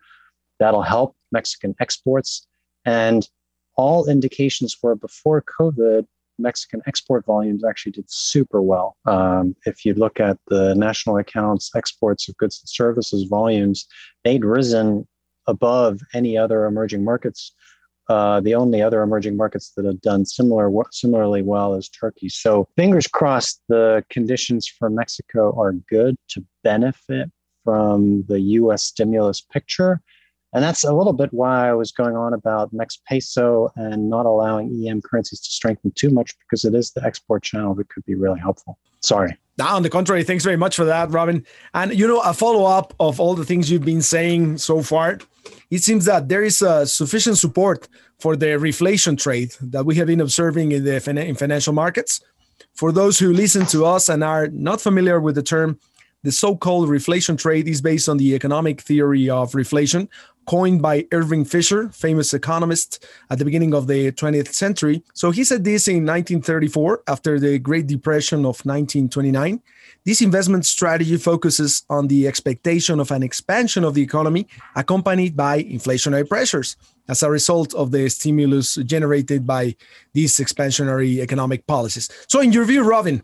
that'll 0.58 0.82
help 0.82 1.16
Mexican 1.32 1.74
exports. 1.80 2.46
And 2.84 3.28
all 3.76 4.08
indications 4.08 4.76
were 4.82 4.94
before 4.94 5.42
COVID, 5.42 6.06
Mexican 6.38 6.80
export 6.86 7.24
volumes 7.26 7.64
actually 7.64 7.92
did 7.92 8.10
super 8.10 8.62
well. 8.62 8.96
Um, 9.06 9.54
if 9.66 9.84
you 9.84 9.94
look 9.94 10.20
at 10.20 10.38
the 10.48 10.74
national 10.74 11.18
accounts 11.18 11.70
exports 11.74 12.28
of 12.28 12.36
goods 12.38 12.60
and 12.62 12.68
services 12.68 13.24
volumes, 13.24 13.86
they'd 14.24 14.44
risen 14.44 15.06
above 15.46 16.00
any 16.14 16.36
other 16.36 16.64
emerging 16.64 17.04
markets. 17.04 17.52
Uh, 18.10 18.40
the 18.40 18.56
only 18.56 18.82
other 18.82 19.02
emerging 19.02 19.36
markets 19.36 19.70
that 19.76 19.84
have 19.84 20.00
done 20.00 20.26
similar 20.26 20.68
similarly 20.90 21.42
well 21.42 21.76
is 21.76 21.88
Turkey. 21.88 22.28
So 22.28 22.66
fingers 22.74 23.06
crossed, 23.06 23.62
the 23.68 24.04
conditions 24.10 24.66
for 24.66 24.90
Mexico 24.90 25.56
are 25.56 25.74
good 25.88 26.16
to 26.30 26.44
benefit 26.64 27.30
from 27.62 28.24
the 28.26 28.40
U.S. 28.40 28.82
stimulus 28.82 29.40
picture. 29.40 30.02
And 30.52 30.64
that's 30.64 30.82
a 30.84 30.92
little 30.92 31.12
bit 31.12 31.32
why 31.32 31.68
I 31.68 31.74
was 31.74 31.92
going 31.92 32.16
on 32.16 32.32
about 32.32 32.72
Mex 32.72 33.00
peso 33.06 33.70
and 33.76 34.10
not 34.10 34.26
allowing 34.26 34.84
EM 34.86 35.00
currencies 35.02 35.40
to 35.40 35.50
strengthen 35.50 35.92
too 35.92 36.10
much 36.10 36.36
because 36.40 36.64
it 36.64 36.74
is 36.74 36.90
the 36.90 37.04
export 37.04 37.42
channel 37.42 37.74
that 37.76 37.88
could 37.88 38.04
be 38.04 38.16
really 38.16 38.40
helpful. 38.40 38.78
Sorry. 39.00 39.36
Now, 39.58 39.76
on 39.76 39.82
the 39.82 39.90
contrary, 39.90 40.24
thanks 40.24 40.42
very 40.42 40.56
much 40.56 40.74
for 40.74 40.84
that, 40.84 41.10
Robin. 41.10 41.44
And 41.74 41.96
you 41.96 42.08
know, 42.08 42.20
a 42.20 42.32
follow 42.32 42.64
up 42.64 42.94
of 42.98 43.20
all 43.20 43.34
the 43.34 43.44
things 43.44 43.70
you've 43.70 43.84
been 43.84 44.02
saying 44.02 44.58
so 44.58 44.82
far, 44.82 45.18
it 45.70 45.82
seems 45.82 46.04
that 46.06 46.28
there 46.28 46.42
is 46.42 46.62
uh, 46.62 46.84
sufficient 46.86 47.38
support 47.38 47.88
for 48.18 48.36
the 48.36 48.46
reflation 48.46 49.18
trade 49.18 49.54
that 49.60 49.84
we 49.84 49.94
have 49.96 50.06
been 50.06 50.20
observing 50.20 50.72
in 50.72 50.84
the 50.84 51.10
in 51.10 51.34
financial 51.34 51.72
markets. 51.72 52.20
For 52.74 52.92
those 52.92 53.18
who 53.18 53.32
listen 53.32 53.66
to 53.66 53.84
us 53.84 54.08
and 54.08 54.24
are 54.24 54.48
not 54.48 54.80
familiar 54.80 55.20
with 55.20 55.34
the 55.34 55.42
term, 55.42 55.78
the 56.22 56.32
so 56.32 56.54
called 56.54 56.88
reflation 56.88 57.38
trade 57.38 57.66
is 57.66 57.80
based 57.80 58.08
on 58.08 58.18
the 58.18 58.34
economic 58.34 58.80
theory 58.82 59.30
of 59.30 59.52
reflation, 59.52 60.08
coined 60.46 60.82
by 60.82 61.06
Irving 61.12 61.44
Fisher, 61.44 61.88
famous 61.90 62.34
economist 62.34 63.06
at 63.30 63.38
the 63.38 63.44
beginning 63.44 63.74
of 63.74 63.86
the 63.86 64.12
20th 64.12 64.52
century. 64.52 65.02
So 65.14 65.30
he 65.30 65.44
said 65.44 65.64
this 65.64 65.88
in 65.88 66.06
1934 66.06 67.04
after 67.06 67.38
the 67.38 67.58
Great 67.58 67.86
Depression 67.86 68.40
of 68.40 68.60
1929. 68.64 69.62
This 70.04 70.22
investment 70.22 70.64
strategy 70.64 71.16
focuses 71.16 71.84
on 71.90 72.08
the 72.08 72.26
expectation 72.26 73.00
of 73.00 73.10
an 73.10 73.22
expansion 73.22 73.84
of 73.84 73.94
the 73.94 74.02
economy 74.02 74.46
accompanied 74.74 75.36
by 75.36 75.62
inflationary 75.62 76.28
pressures 76.28 76.76
as 77.08 77.22
a 77.22 77.30
result 77.30 77.74
of 77.74 77.90
the 77.90 78.08
stimulus 78.08 78.76
generated 78.86 79.46
by 79.46 79.74
these 80.14 80.36
expansionary 80.38 81.18
economic 81.18 81.66
policies. 81.66 82.08
So, 82.28 82.40
in 82.40 82.52
your 82.52 82.64
view, 82.64 82.82
Robin, 82.82 83.22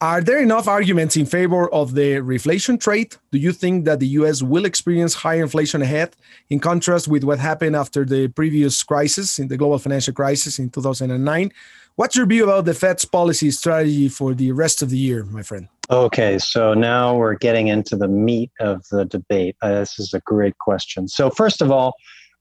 are 0.00 0.22
there 0.22 0.40
enough 0.40 0.66
arguments 0.66 1.16
in 1.16 1.26
favor 1.26 1.68
of 1.74 1.94
the 1.94 2.16
reflation 2.16 2.80
trade? 2.80 3.16
Do 3.32 3.38
you 3.38 3.52
think 3.52 3.84
that 3.84 4.00
the 4.00 4.06
US 4.20 4.42
will 4.42 4.64
experience 4.64 5.12
higher 5.14 5.42
inflation 5.42 5.82
ahead, 5.82 6.16
in 6.48 6.58
contrast 6.58 7.06
with 7.06 7.22
what 7.22 7.38
happened 7.38 7.76
after 7.76 8.04
the 8.06 8.28
previous 8.28 8.82
crisis, 8.82 9.38
in 9.38 9.48
the 9.48 9.58
global 9.58 9.78
financial 9.78 10.14
crisis 10.14 10.58
in 10.58 10.70
2009? 10.70 11.52
What's 11.96 12.16
your 12.16 12.24
view 12.24 12.44
about 12.44 12.64
the 12.64 12.72
Fed's 12.72 13.04
policy 13.04 13.50
strategy 13.50 14.08
for 14.08 14.32
the 14.32 14.52
rest 14.52 14.80
of 14.80 14.88
the 14.88 14.96
year, 14.96 15.24
my 15.24 15.42
friend? 15.42 15.68
Okay, 15.90 16.38
so 16.38 16.72
now 16.72 17.14
we're 17.16 17.34
getting 17.34 17.68
into 17.68 17.96
the 17.96 18.08
meat 18.08 18.50
of 18.60 18.86
the 18.90 19.04
debate. 19.04 19.56
Uh, 19.60 19.80
this 19.80 19.98
is 19.98 20.14
a 20.14 20.20
great 20.20 20.56
question. 20.58 21.08
So, 21.08 21.28
first 21.28 21.60
of 21.60 21.70
all, 21.70 21.94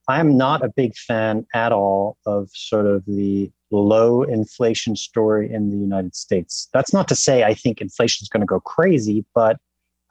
I'm 0.07 0.37
not 0.37 0.63
a 0.63 0.69
big 0.69 0.95
fan 0.95 1.45
at 1.53 1.73
all 1.73 2.17
of 2.25 2.49
sort 2.53 2.85
of 2.85 3.03
the 3.05 3.51
low 3.71 4.23
inflation 4.23 4.95
story 4.95 5.51
in 5.51 5.69
the 5.69 5.77
United 5.77 6.15
States. 6.15 6.67
That's 6.73 6.93
not 6.93 7.07
to 7.09 7.15
say 7.15 7.43
I 7.43 7.53
think 7.53 7.81
inflation 7.81 8.23
is 8.23 8.29
going 8.29 8.41
to 8.41 8.47
go 8.47 8.59
crazy, 8.59 9.25
but 9.35 9.57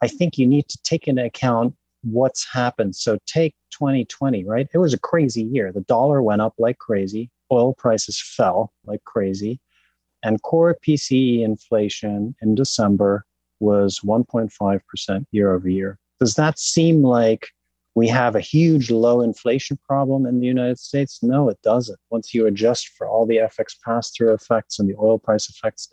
I 0.01 0.07
think 0.07 0.37
you 0.37 0.47
need 0.47 0.67
to 0.69 0.79
take 0.83 1.07
into 1.07 1.25
account 1.25 1.75
what's 2.03 2.47
happened. 2.51 2.95
So 2.95 3.17
take 3.25 3.53
2020, 3.71 4.45
right? 4.45 4.67
It 4.73 4.77
was 4.77 4.93
a 4.93 4.99
crazy 4.99 5.43
year. 5.43 5.71
The 5.71 5.81
dollar 5.81 6.21
went 6.21 6.41
up 6.41 6.53
like 6.57 6.77
crazy, 6.77 7.29
oil 7.51 7.73
prices 7.73 8.21
fell 8.21 8.71
like 8.85 9.03
crazy, 9.03 9.59
and 10.23 10.41
core 10.41 10.77
PCE 10.85 11.43
inflation 11.43 12.35
in 12.41 12.55
December 12.55 13.25
was 13.59 13.99
1.5% 13.99 15.25
year 15.31 15.53
over 15.53 15.69
year. 15.69 15.99
Does 16.19 16.35
that 16.35 16.59
seem 16.59 17.03
like 17.03 17.49
we 17.95 18.07
have 18.07 18.35
a 18.35 18.39
huge 18.39 18.91
low 18.91 19.21
inflation 19.21 19.77
problem 19.85 20.25
in 20.25 20.39
the 20.39 20.45
United 20.45 20.79
States? 20.79 21.19
No, 21.21 21.49
it 21.49 21.59
doesn't. 21.63 21.99
Once 22.09 22.33
you 22.33 22.45
adjust 22.45 22.89
for 22.89 23.07
all 23.07 23.25
the 23.25 23.37
FX 23.37 23.75
pass 23.83 24.11
through 24.11 24.33
effects 24.33 24.79
and 24.79 24.89
the 24.89 24.95
oil 24.99 25.19
price 25.19 25.49
effects, 25.49 25.89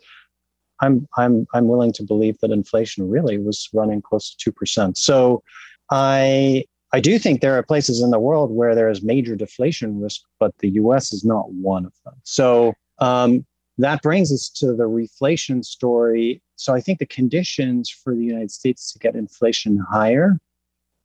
I'm, 0.79 1.07
I'm, 1.17 1.47
I'm 1.53 1.67
willing 1.67 1.91
to 1.93 2.03
believe 2.03 2.37
that 2.39 2.51
inflation 2.51 3.09
really 3.09 3.37
was 3.37 3.67
running 3.73 4.01
close 4.01 4.35
to 4.35 4.51
2%. 4.51 4.95
So 4.95 5.43
I, 5.89 6.65
I 6.93 6.99
do 6.99 7.17
think 7.17 7.41
there 7.41 7.57
are 7.57 7.63
places 7.63 8.01
in 8.01 8.11
the 8.11 8.19
world 8.19 8.51
where 8.51 8.75
there 8.75 8.89
is 8.89 9.01
major 9.01 9.35
deflation 9.35 9.99
risk, 9.99 10.21
but 10.39 10.57
the 10.59 10.69
US 10.71 11.11
is 11.11 11.25
not 11.25 11.51
one 11.51 11.85
of 11.85 11.93
them. 12.05 12.13
So 12.23 12.73
um, 12.99 13.45
that 13.77 14.01
brings 14.01 14.31
us 14.31 14.49
to 14.49 14.67
the 14.67 14.87
reflation 14.87 15.65
story. 15.65 16.41
So 16.55 16.73
I 16.73 16.81
think 16.81 16.99
the 16.99 17.05
conditions 17.05 17.89
for 17.89 18.15
the 18.15 18.23
United 18.23 18.51
States 18.51 18.91
to 18.93 18.99
get 18.99 19.15
inflation 19.15 19.83
higher 19.91 20.39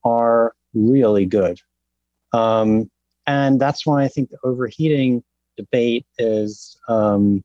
are 0.05 0.55
really 0.75 1.27
good. 1.27 1.59
Um, 2.33 2.91
and 3.27 3.61
that's 3.61 3.87
why 3.87 4.03
I 4.03 4.09
think 4.09 4.31
the 4.31 4.39
overheating 4.45 5.23
debate 5.57 6.07
is 6.19 6.77
um, 6.89 7.45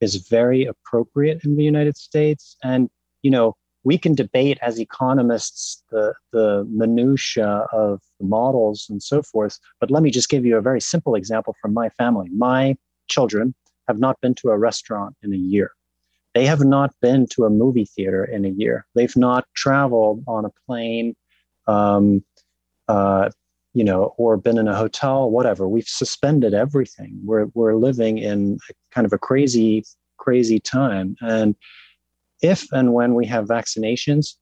is 0.00 0.16
very 0.16 0.64
appropriate 0.64 1.44
in 1.44 1.56
the 1.56 1.64
United 1.64 1.96
States. 1.96 2.56
And 2.62 2.90
you 3.22 3.30
know, 3.30 3.56
we 3.84 3.96
can 3.96 4.14
debate 4.14 4.58
as 4.60 4.78
economists 4.78 5.82
the 5.90 6.14
the 6.32 6.66
minutia 6.68 7.66
of 7.72 8.00
the 8.18 8.26
models 8.26 8.86
and 8.90 9.02
so 9.02 9.22
forth. 9.22 9.58
But 9.80 9.90
let 9.90 10.02
me 10.02 10.10
just 10.10 10.28
give 10.28 10.44
you 10.44 10.56
a 10.56 10.62
very 10.62 10.80
simple 10.80 11.14
example 11.14 11.54
from 11.60 11.72
my 11.72 11.88
family. 11.90 12.28
My 12.30 12.76
children 13.08 13.54
have 13.88 13.98
not 13.98 14.20
been 14.20 14.34
to 14.36 14.50
a 14.50 14.58
restaurant 14.58 15.14
in 15.22 15.32
a 15.32 15.36
year. 15.36 15.72
They 16.34 16.46
have 16.46 16.64
not 16.64 16.92
been 17.00 17.26
to 17.28 17.44
a 17.44 17.50
movie 17.50 17.84
theater 17.84 18.24
in 18.24 18.44
a 18.44 18.48
year. 18.48 18.86
They've 18.94 19.16
not 19.16 19.46
traveled 19.54 20.24
on 20.26 20.44
a 20.44 20.50
plane. 20.66 21.14
Um, 21.68 22.24
uh, 22.88 23.30
you 23.72 23.84
know, 23.84 24.14
or 24.16 24.36
been 24.36 24.58
in 24.58 24.68
a 24.68 24.76
hotel, 24.76 25.30
whatever. 25.30 25.68
We've 25.68 25.88
suspended 25.88 26.54
everything. 26.54 27.18
We're 27.24 27.46
we're 27.54 27.74
living 27.74 28.18
in 28.18 28.58
kind 28.92 29.04
of 29.04 29.12
a 29.12 29.18
crazy, 29.18 29.84
crazy 30.16 30.60
time. 30.60 31.16
And 31.20 31.56
if 32.40 32.70
and 32.72 32.94
when 32.94 33.14
we 33.14 33.26
have 33.26 33.46
vaccinations, 33.46 34.34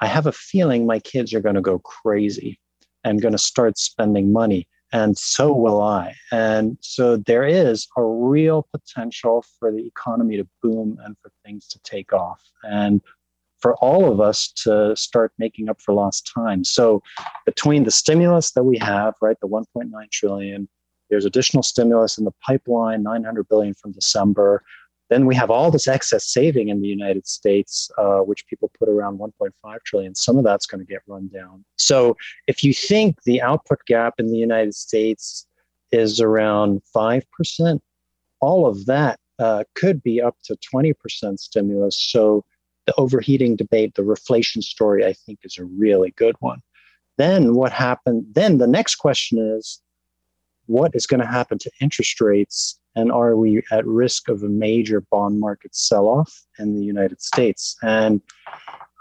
I 0.00 0.06
have 0.06 0.26
a 0.26 0.32
feeling 0.32 0.86
my 0.86 1.00
kids 1.00 1.34
are 1.34 1.40
going 1.40 1.56
to 1.56 1.60
go 1.60 1.80
crazy 1.80 2.58
and 3.04 3.22
going 3.22 3.32
to 3.32 3.38
start 3.38 3.78
spending 3.78 4.32
money. 4.32 4.68
And 4.92 5.18
so 5.18 5.52
will 5.52 5.82
I. 5.82 6.14
And 6.32 6.78
so 6.80 7.16
there 7.16 7.44
is 7.44 7.86
a 7.96 8.02
real 8.02 8.66
potential 8.72 9.44
for 9.58 9.70
the 9.70 9.86
economy 9.86 10.38
to 10.38 10.48
boom 10.62 10.98
and 11.04 11.16
for 11.20 11.30
things 11.44 11.66
to 11.68 11.78
take 11.80 12.12
off. 12.12 12.42
And 12.62 13.02
for 13.60 13.76
all 13.76 14.10
of 14.10 14.20
us 14.20 14.48
to 14.64 14.94
start 14.96 15.32
making 15.38 15.68
up 15.68 15.80
for 15.80 15.92
lost 15.92 16.30
time. 16.32 16.64
So 16.64 17.02
between 17.44 17.84
the 17.84 17.90
stimulus 17.90 18.52
that 18.52 18.64
we 18.64 18.78
have, 18.78 19.14
right, 19.20 19.36
the 19.40 19.48
1.9 19.48 20.10
trillion, 20.10 20.68
there's 21.10 21.24
additional 21.24 21.62
stimulus 21.62 22.18
in 22.18 22.24
the 22.24 22.34
pipeline, 22.46 23.02
900 23.02 23.48
billion 23.48 23.74
from 23.74 23.92
December. 23.92 24.62
Then 25.10 25.24
we 25.24 25.34
have 25.34 25.50
all 25.50 25.70
this 25.70 25.88
excess 25.88 26.26
saving 26.26 26.68
in 26.68 26.82
the 26.82 26.88
United 26.88 27.26
States, 27.26 27.90
uh, 27.96 28.18
which 28.18 28.46
people 28.46 28.70
put 28.78 28.88
around 28.88 29.18
1.5 29.18 29.50
trillion. 29.84 30.14
Some 30.14 30.36
of 30.36 30.44
that's 30.44 30.66
going 30.66 30.84
to 30.84 30.90
get 30.90 31.00
run 31.06 31.28
down. 31.28 31.64
So 31.76 32.16
if 32.46 32.62
you 32.62 32.74
think 32.74 33.22
the 33.22 33.40
output 33.40 33.78
gap 33.86 34.14
in 34.18 34.30
the 34.30 34.36
United 34.36 34.74
States 34.74 35.46
is 35.92 36.20
around 36.20 36.82
5%, 36.94 37.80
all 38.40 38.66
of 38.66 38.84
that 38.86 39.18
uh, 39.38 39.64
could 39.74 40.02
be 40.02 40.20
up 40.20 40.36
to 40.44 40.56
20% 40.56 41.38
stimulus. 41.38 42.00
So 42.10 42.44
the 42.88 42.94
overheating 42.98 43.54
debate, 43.54 43.94
the 43.96 44.02
reflation 44.02 44.62
story, 44.62 45.04
I 45.04 45.12
think 45.12 45.40
is 45.42 45.58
a 45.58 45.64
really 45.64 46.12
good 46.16 46.36
one. 46.40 46.62
Then 47.18 47.54
what 47.54 47.70
happened? 47.70 48.24
Then 48.32 48.56
the 48.56 48.66
next 48.66 48.94
question 48.94 49.38
is 49.38 49.82
what 50.64 50.92
is 50.94 51.06
going 51.06 51.20
to 51.20 51.26
happen 51.26 51.58
to 51.58 51.70
interest 51.82 52.18
rates? 52.18 52.80
And 52.96 53.12
are 53.12 53.36
we 53.36 53.62
at 53.70 53.86
risk 53.86 54.30
of 54.30 54.42
a 54.42 54.48
major 54.48 55.02
bond 55.02 55.38
market 55.38 55.76
sell 55.76 56.08
off 56.08 56.32
in 56.58 56.76
the 56.76 56.84
United 56.84 57.20
States? 57.20 57.76
And 57.82 58.22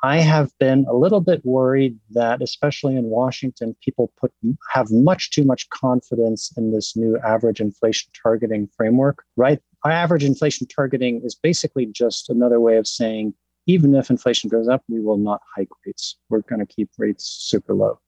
I 0.03 0.17
have 0.17 0.51
been 0.59 0.85
a 0.89 0.93
little 0.93 1.21
bit 1.21 1.45
worried 1.45 1.97
that, 2.11 2.41
especially 2.41 2.97
in 2.97 3.05
Washington, 3.05 3.73
people 3.81 4.11
put 4.19 4.33
have 4.73 4.91
much 4.91 5.31
too 5.31 5.45
much 5.45 5.69
confidence 5.69 6.51
in 6.57 6.73
this 6.73 6.97
new 6.97 7.17
average 7.19 7.61
inflation 7.61 8.11
targeting 8.21 8.67
framework. 8.75 9.23
Right, 9.37 9.59
our 9.85 9.91
average 9.91 10.25
inflation 10.25 10.67
targeting 10.67 11.21
is 11.23 11.35
basically 11.35 11.85
just 11.85 12.29
another 12.29 12.59
way 12.59 12.75
of 12.75 12.85
saying 12.85 13.33
even 13.67 13.93
if 13.95 14.09
inflation 14.09 14.49
goes 14.49 14.67
up, 14.67 14.83
we 14.87 14.99
will 14.99 15.17
not 15.17 15.41
hike 15.55 15.69
rates. 15.85 16.17
We're 16.29 16.41
going 16.41 16.65
to 16.65 16.65
keep 16.65 16.89
rates 16.97 17.25
super 17.25 17.73
low. 17.73 17.99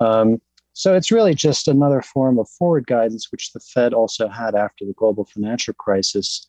Um, 0.00 0.40
so 0.72 0.94
it's 0.94 1.12
really 1.12 1.34
just 1.34 1.68
another 1.68 2.02
form 2.02 2.38
of 2.38 2.48
forward 2.48 2.86
guidance, 2.88 3.30
which 3.30 3.52
the 3.52 3.60
Fed 3.60 3.94
also 3.94 4.28
had 4.28 4.56
after 4.56 4.84
the 4.84 4.92
global 4.94 5.24
financial 5.24 5.72
crisis, 5.74 6.46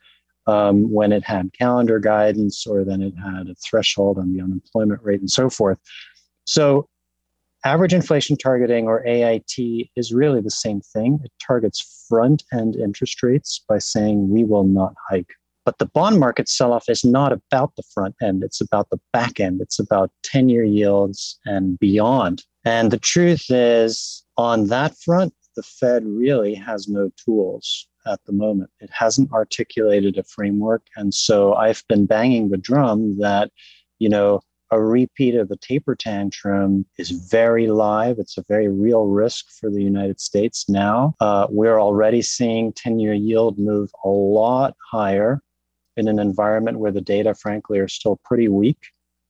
um, 0.48 0.92
when 0.92 1.12
it 1.12 1.24
had 1.24 1.54
calendar 1.54 2.00
guidance 2.00 2.66
or 2.66 2.84
then 2.84 3.02
it 3.02 3.14
had 3.16 3.48
a 3.48 3.56
threshold 3.56 4.18
on 4.18 4.34
the 4.34 4.42
unemployment 4.42 5.02
rate 5.04 5.20
and 5.20 5.30
so 5.30 5.50
forth. 5.50 5.80
So 6.46 6.88
average 7.64 7.94
inflation 7.94 8.36
targeting 8.36 8.86
or 8.88 9.06
AIT 9.06 9.56
is 9.96 10.14
really 10.14 10.42
the 10.42 10.52
same 10.52 10.82
thing. 10.82 11.20
It 11.24 11.32
targets 11.46 12.06
front 12.08 12.44
end 12.54 12.76
interest 12.76 13.22
rates 13.24 13.64
by 13.68 13.80
saying 13.80 14.30
we 14.30 14.44
will 14.44 14.64
not 14.64 14.94
hike. 15.10 15.34
But 15.66 15.80
the 15.80 15.88
bond 15.88 16.20
market 16.20 16.48
sell 16.48 16.72
off 16.72 16.86
is 16.88 17.04
not 17.04 17.34
about 17.34 17.76
the 17.76 17.84
front 17.94 18.16
end, 18.22 18.44
it's 18.44 18.62
about 18.62 18.90
the 18.92 19.00
back 19.12 19.40
end. 19.40 19.62
It's 19.62 19.80
about 19.80 20.12
10 20.24 20.48
year 20.48 20.64
yields 20.64 21.40
and 21.46 21.78
beyond. 21.80 22.44
And 22.64 22.92
the 22.92 23.00
truth 23.00 23.46
is, 23.50 24.24
on 24.38 24.68
that 24.68 24.96
front, 24.98 25.34
the 25.56 25.64
Fed 25.64 26.06
really 26.06 26.54
has 26.54 26.88
no 26.88 27.10
tools 27.24 27.88
at 28.06 28.20
the 28.26 28.34
moment. 28.34 28.70
It 28.80 28.90
hasn't 28.92 29.32
articulated 29.32 30.18
a 30.18 30.24
framework. 30.24 30.84
And 30.96 31.14
so 31.14 31.54
I've 31.56 31.84
been 31.90 32.06
banging 32.06 32.50
the 32.50 32.58
drum 32.58 33.18
that, 33.20 33.52
you 34.00 34.10
know, 34.10 34.42
a 34.72 34.82
repeat 34.82 35.36
of 35.36 35.48
the 35.48 35.58
taper 35.58 35.96
tantrum 35.96 36.86
is 36.98 37.12
very 37.12 37.68
live. 37.68 38.20
It's 38.20 38.38
a 38.38 38.44
very 38.48 38.68
real 38.68 39.06
risk 39.06 39.46
for 39.60 39.70
the 39.70 39.82
United 39.82 40.20
States 40.20 40.68
now. 40.68 41.14
Uh, 41.20 41.48
we're 41.50 41.80
already 41.80 42.22
seeing 42.22 42.74
10 42.74 43.00
year 43.00 43.14
yield 43.14 43.58
move 43.58 43.92
a 44.04 44.10
lot 44.10 44.76
higher 44.92 45.42
in 45.98 46.08
an 46.08 46.20
environment 46.20 46.80
where 46.80 46.92
the 46.92 47.02
data, 47.02 47.34
frankly, 47.34 47.80
are 47.80 47.88
still 47.88 48.20
pretty 48.24 48.48
weak. 48.48 48.78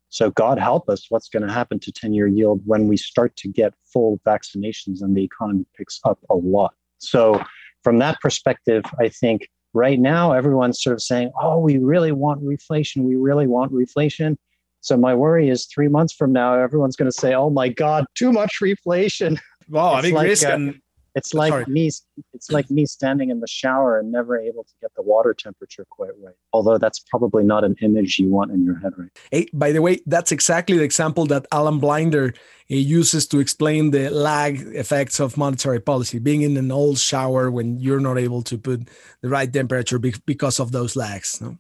So, 0.10 0.32
God 0.32 0.60
help 0.60 0.90
us, 0.90 1.08
what's 1.10 1.28
going 1.28 1.46
to 1.46 1.52
happen 1.52 1.80
to 1.80 1.92
10 1.92 2.14
year 2.14 2.28
yield 2.28 2.62
when 2.66 2.88
we 2.88 2.96
start 2.96 3.36
to 3.38 3.48
get 3.48 3.74
full 3.86 4.20
vaccinations 4.26 5.02
and 5.02 5.16
the 5.16 5.24
economy 5.24 5.66
picks 5.78 6.00
up 6.06 6.20
a 6.30 6.36
lot? 6.36 6.74
So, 7.00 7.44
from 7.84 8.00
that 8.00 8.20
perspective, 8.22 8.84
I 9.00 9.10
think 9.10 9.50
right 9.74 10.00
now 10.00 10.32
everyone's 10.32 10.82
sort 10.82 10.94
of 10.94 11.02
saying, 11.02 11.32
oh, 11.42 11.60
we 11.60 11.78
really 11.78 12.12
want 12.12 12.44
reflation. 12.44 13.04
We 13.04 13.16
really 13.16 13.48
want 13.48 13.74
reflation. 13.74 14.38
So, 14.82 14.96
my 14.96 15.14
worry 15.14 15.50
is 15.50 15.66
three 15.66 15.90
months 15.90 16.14
from 16.14 16.32
now, 16.32 16.54
everyone's 16.54 16.96
going 16.96 17.12
to 17.12 17.18
say, 17.18 17.34
oh 17.34 17.50
my 17.50 17.70
God, 17.70 18.06
too 18.16 18.32
much 18.32 18.60
reflation. 18.62 19.40
Wow, 19.68 19.98
it's 19.98 20.08
I 20.08 20.12
like, 20.12 20.28
risk. 20.28 20.46
Uh, 20.46 20.52
and 20.52 20.82
it's 21.16 21.34
like 21.34 21.52
Sorry. 21.52 21.66
me. 21.68 21.90
It's 22.34 22.52
like 22.52 22.70
me 22.70 22.86
standing 22.86 23.30
in 23.30 23.40
the 23.40 23.48
shower 23.48 23.98
and 23.98 24.12
never 24.12 24.38
able 24.38 24.66
to 24.66 24.74
get 24.82 24.94
the 24.96 25.02
water 25.02 25.34
temperature 25.34 25.86
quite 25.90 26.12
right. 26.22 26.36
Although 26.52 26.78
that's 26.78 27.00
probably 27.00 27.46
not 27.46 27.64
an 27.64 27.76
image 27.82 28.20
you 28.20 28.30
want 28.30 28.52
in 28.52 28.66
your 28.66 28.78
head, 28.80 28.92
right? 28.98 29.10
Hey, 29.32 29.48
by 29.54 29.72
the 29.72 29.82
way, 29.82 30.02
that's 30.06 30.34
exactly 30.34 30.78
the 30.78 30.84
example 30.84 31.26
that 31.28 31.46
Alan 31.54 31.80
Blinder 31.80 32.34
uses 32.68 33.28
to 33.28 33.40
explain 33.40 33.92
the 33.92 34.10
lag 34.10 34.60
effects 34.76 35.22
of 35.22 35.38
monetary 35.38 35.80
policy. 35.80 36.20
Being 36.20 36.42
in 36.42 36.58
an 36.58 36.70
old 36.70 37.00
shower 37.00 37.50
when 37.50 37.80
you're 37.80 38.02
not 38.02 38.18
able 38.18 38.42
to 38.44 38.58
put 38.58 38.90
the 39.22 39.30
right 39.30 39.52
temperature 39.52 40.00
because 40.00 40.60
of 40.60 40.74
those 40.74 40.98
lags. 40.98 41.40
No? 41.40 41.58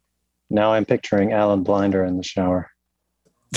Now 0.49 0.73
I'm 0.73 0.83
picturing 0.83 1.31
Alan 1.31 1.63
Blinder 1.63 2.03
in 2.03 2.17
the 2.17 2.23
shower. 2.23 2.71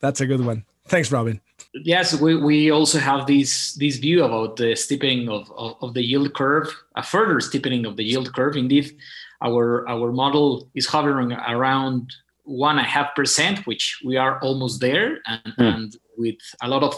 that's 0.00 0.20
a 0.20 0.26
good 0.26 0.44
one. 0.44 0.64
Thanks, 0.88 1.12
Robin 1.12 1.40
yes, 1.82 2.20
we, 2.20 2.36
we 2.36 2.70
also 2.70 2.98
have 2.98 3.26
this 3.26 3.74
this 3.74 3.96
view 3.96 4.24
about 4.24 4.56
the 4.56 4.76
steepening 4.76 5.28
of, 5.28 5.50
of, 5.56 5.76
of, 5.80 5.94
the 5.94 6.02
yield 6.02 6.34
curve, 6.34 6.68
a 6.96 7.02
further 7.02 7.40
steepening 7.40 7.84
of 7.86 7.96
the 7.96 8.04
yield 8.04 8.32
curve. 8.34 8.56
Indeed, 8.56 8.96
our 9.42 9.88
our 9.88 10.12
model 10.12 10.68
is 10.74 10.86
hovering 10.86 11.32
around 11.32 12.14
one 12.44 12.78
and 12.78 12.86
a 12.86 12.88
half 12.88 13.14
percent, 13.14 13.66
which 13.66 14.00
we 14.04 14.16
are 14.16 14.38
almost 14.40 14.80
there, 14.80 15.18
and, 15.26 15.54
mm. 15.58 15.74
and 15.74 15.96
with 16.16 16.38
a 16.62 16.68
lot 16.68 16.82
of 16.82 16.94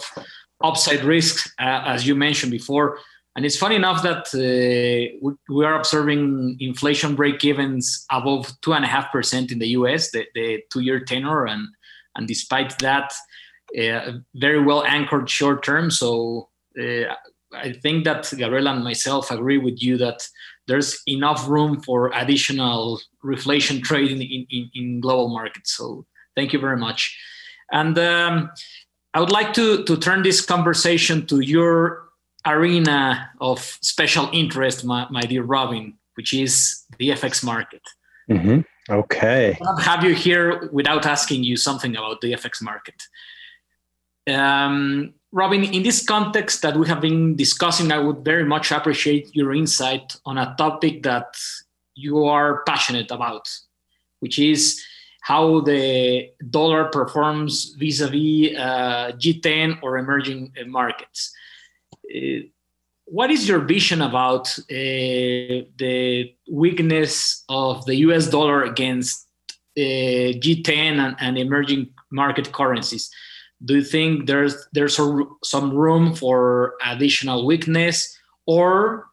upside 0.62 1.04
risks, 1.04 1.52
uh, 1.58 1.82
as 1.86 2.06
you 2.06 2.14
mentioned 2.14 2.52
before. 2.52 2.98
And 3.36 3.44
it's 3.44 3.58
funny 3.58 3.76
enough 3.76 4.02
that 4.02 4.28
uh, 4.34 5.18
we, 5.20 5.34
we, 5.50 5.64
are 5.66 5.74
observing 5.74 6.56
inflation 6.58 7.14
break-evens 7.14 8.06
above 8.10 8.50
two 8.62 8.72
and 8.72 8.82
a 8.82 8.88
half 8.88 9.12
percent 9.12 9.52
in 9.52 9.58
the 9.58 9.68
U.S. 9.68 10.10
the, 10.10 10.24
the 10.34 10.62
two-year 10.72 11.00
tenor, 11.00 11.46
and 11.46 11.68
and 12.16 12.26
despite 12.26 12.78
that, 12.78 13.12
very 13.74 14.62
well 14.62 14.84
anchored 14.84 15.28
short 15.28 15.62
term. 15.62 15.90
So 15.90 16.48
uh, 16.80 17.14
I 17.54 17.72
think 17.72 18.04
that 18.04 18.32
Gabriela 18.36 18.72
and 18.72 18.84
myself 18.84 19.30
agree 19.30 19.58
with 19.58 19.82
you 19.82 19.96
that 19.98 20.26
there's 20.66 21.00
enough 21.06 21.48
room 21.48 21.80
for 21.80 22.10
additional 22.12 23.00
reflation 23.24 23.82
trading 23.82 24.20
in, 24.20 24.46
in, 24.50 24.70
in 24.74 25.00
global 25.00 25.28
markets. 25.28 25.76
So 25.76 26.06
thank 26.34 26.52
you 26.52 26.58
very 26.58 26.76
much. 26.76 27.16
And 27.72 27.98
um, 27.98 28.50
I 29.14 29.20
would 29.20 29.32
like 29.32 29.54
to, 29.54 29.84
to 29.84 29.96
turn 29.96 30.22
this 30.22 30.44
conversation 30.44 31.26
to 31.26 31.40
your 31.40 32.04
arena 32.46 33.30
of 33.40 33.60
special 33.80 34.28
interest, 34.32 34.84
my, 34.84 35.06
my 35.10 35.22
dear 35.22 35.42
Robin, 35.42 35.94
which 36.14 36.32
is 36.32 36.84
the 36.98 37.10
FX 37.10 37.42
market. 37.42 37.82
Mm-hmm. 38.30 38.60
Okay. 38.92 39.58
I 39.66 39.82
have 39.82 40.04
you 40.04 40.14
here 40.14 40.68
without 40.72 41.06
asking 41.06 41.44
you 41.44 41.56
something 41.56 41.96
about 41.96 42.20
the 42.20 42.32
FX 42.32 42.62
market. 42.62 43.02
Um, 44.26 45.14
Robin, 45.32 45.64
in 45.64 45.82
this 45.82 46.04
context 46.04 46.62
that 46.62 46.76
we 46.76 46.88
have 46.88 47.00
been 47.00 47.36
discussing, 47.36 47.92
I 47.92 47.98
would 47.98 48.24
very 48.24 48.44
much 48.44 48.72
appreciate 48.72 49.34
your 49.34 49.54
insight 49.54 50.16
on 50.24 50.38
a 50.38 50.54
topic 50.56 51.02
that 51.02 51.36
you 51.94 52.24
are 52.24 52.62
passionate 52.64 53.10
about, 53.10 53.48
which 54.20 54.38
is 54.38 54.82
how 55.22 55.60
the 55.60 56.30
dollar 56.50 56.84
performs 56.86 57.74
vis-a-vis 57.78 58.56
uh, 58.56 59.12
G10 59.18 59.82
or 59.82 59.98
emerging 59.98 60.52
uh, 60.60 60.64
markets. 60.66 61.32
Uh, 62.14 62.46
what 63.06 63.30
is 63.30 63.48
your 63.48 63.60
vision 63.60 64.02
about 64.02 64.48
uh, 64.58 65.66
the 65.78 66.32
weakness 66.50 67.44
of 67.48 67.84
the 67.86 67.96
US 68.06 68.28
dollar 68.28 68.62
against 68.64 69.26
uh, 69.76 69.80
G10 69.80 70.98
and, 70.98 71.16
and 71.20 71.38
emerging 71.38 71.90
market 72.10 72.52
currencies? 72.52 73.10
Do 73.64 73.76
you 73.76 73.84
think 73.84 74.26
there's 74.26 74.68
there's 74.72 74.98
a, 74.98 75.24
some 75.42 75.70
room 75.72 76.14
for 76.14 76.74
additional 76.84 77.46
weakness? 77.46 78.16
Or 78.46 79.06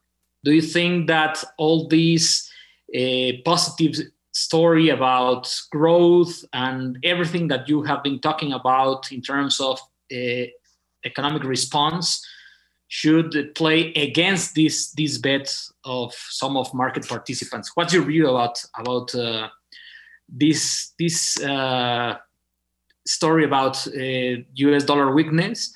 do 0.43 0.51
you 0.51 0.61
think 0.61 1.07
that 1.07 1.43
all 1.57 1.87
these 1.87 2.49
uh, 2.95 3.31
positive 3.45 4.07
story 4.33 4.89
about 4.89 5.47
growth 5.71 6.43
and 6.53 6.97
everything 7.03 7.47
that 7.47 7.69
you 7.69 7.83
have 7.83 8.03
been 8.03 8.19
talking 8.19 8.51
about 8.51 9.11
in 9.11 9.21
terms 9.21 9.59
of 9.59 9.79
uh, 10.11 10.45
economic 11.05 11.43
response 11.43 12.25
should 12.87 13.55
play 13.55 13.91
against 13.93 14.55
this 14.55 14.91
this 14.91 15.17
bet 15.17 15.55
of 15.85 16.13
some 16.29 16.57
of 16.57 16.73
market 16.73 17.07
participants? 17.07 17.71
What's 17.75 17.93
your 17.93 18.03
view 18.03 18.29
about 18.29 18.63
about 18.77 19.15
uh, 19.15 19.47
this 20.27 20.93
this 20.99 21.41
uh, 21.41 22.17
story 23.05 23.45
about 23.45 23.85
uh, 23.87 24.41
US 24.53 24.83
dollar 24.83 25.13
weakness. 25.13 25.73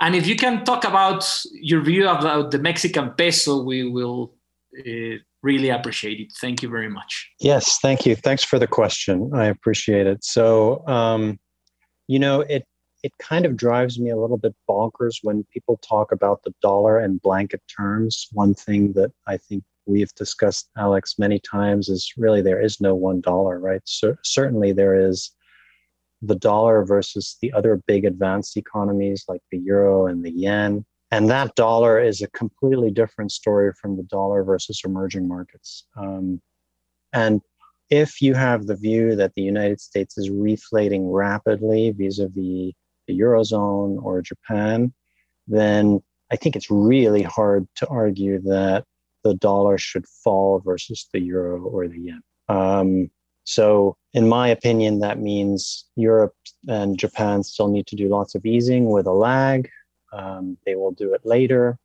And 0.00 0.14
if 0.14 0.26
you 0.26 0.36
can 0.36 0.64
talk 0.64 0.84
about 0.84 1.24
your 1.52 1.80
view 1.80 2.08
about 2.08 2.50
the 2.50 2.58
Mexican 2.58 3.10
peso, 3.10 3.62
we 3.62 3.88
will 3.88 4.34
uh, 4.78 5.16
really 5.42 5.68
appreciate 5.68 6.18
it. 6.18 6.32
Thank 6.40 6.62
you 6.62 6.68
very 6.68 6.88
much. 6.88 7.30
Yes, 7.40 7.78
thank 7.80 8.06
you. 8.06 8.16
Thanks 8.16 8.42
for 8.42 8.58
the 8.58 8.66
question. 8.66 9.30
I 9.34 9.46
appreciate 9.46 10.06
it. 10.06 10.24
So, 10.24 10.86
um, 10.88 11.38
you 12.08 12.18
know, 12.18 12.40
it 12.40 12.66
it 13.02 13.12
kind 13.18 13.44
of 13.44 13.56
drives 13.56 13.98
me 13.98 14.10
a 14.10 14.16
little 14.16 14.36
bit 14.36 14.54
bonkers 14.68 15.16
when 15.22 15.44
people 15.52 15.76
talk 15.78 16.12
about 16.12 16.42
the 16.44 16.54
dollar 16.62 17.00
in 17.00 17.18
blanket 17.18 17.60
terms. 17.76 18.28
One 18.32 18.54
thing 18.54 18.92
that 18.92 19.10
I 19.26 19.36
think 19.36 19.64
we've 19.86 20.14
discussed, 20.14 20.70
Alex, 20.76 21.16
many 21.18 21.40
times 21.40 21.88
is 21.88 22.12
really 22.16 22.42
there 22.42 22.60
is 22.60 22.80
no 22.80 22.94
one 22.94 23.20
dollar, 23.20 23.58
right? 23.58 23.82
So 23.84 24.16
certainly 24.22 24.72
there 24.72 24.94
is 24.94 25.32
the 26.22 26.36
dollar 26.36 26.84
versus 26.84 27.36
the 27.42 27.52
other 27.52 27.82
big 27.86 28.04
advanced 28.04 28.56
economies 28.56 29.24
like 29.28 29.42
the 29.50 29.58
euro 29.58 30.06
and 30.06 30.24
the 30.24 30.30
yen. 30.30 30.84
And 31.10 31.28
that 31.28 31.54
dollar 31.56 32.00
is 32.00 32.22
a 32.22 32.28
completely 32.28 32.90
different 32.90 33.32
story 33.32 33.72
from 33.80 33.96
the 33.96 34.04
dollar 34.04 34.44
versus 34.44 34.80
emerging 34.84 35.28
markets. 35.28 35.84
Um, 35.96 36.40
and 37.12 37.42
if 37.90 38.22
you 38.22 38.32
have 38.32 38.66
the 38.66 38.76
view 38.76 39.14
that 39.16 39.34
the 39.34 39.42
United 39.42 39.80
States 39.80 40.16
is 40.16 40.30
reflating 40.30 41.10
rapidly 41.10 41.90
vis 41.90 42.18
a 42.18 42.28
vis 42.28 42.72
the 43.06 43.18
Eurozone 43.18 44.02
or 44.02 44.22
Japan, 44.22 44.94
then 45.46 46.02
I 46.30 46.36
think 46.36 46.56
it's 46.56 46.70
really 46.70 47.22
hard 47.22 47.66
to 47.76 47.86
argue 47.88 48.40
that 48.42 48.84
the 49.24 49.34
dollar 49.34 49.76
should 49.76 50.06
fall 50.06 50.60
versus 50.60 51.08
the 51.12 51.20
euro 51.20 51.62
or 51.62 51.88
the 51.88 52.00
yen. 52.00 52.22
Um, 52.48 53.10
so, 53.52 53.98
in 54.14 54.28
my 54.28 54.48
opinion, 54.48 55.00
that 55.00 55.18
means 55.18 55.84
Europe 55.94 56.34
and 56.68 56.98
Japan 56.98 57.42
still 57.42 57.68
need 57.68 57.86
to 57.88 57.96
do 57.96 58.08
lots 58.08 58.34
of 58.34 58.46
easing 58.46 58.86
with 58.88 59.06
a 59.06 59.12
lag. 59.12 59.68
Um, 60.10 60.56
they 60.64 60.74
will 60.74 60.92
do 60.92 61.12
it 61.12 61.20
later. 61.26 61.78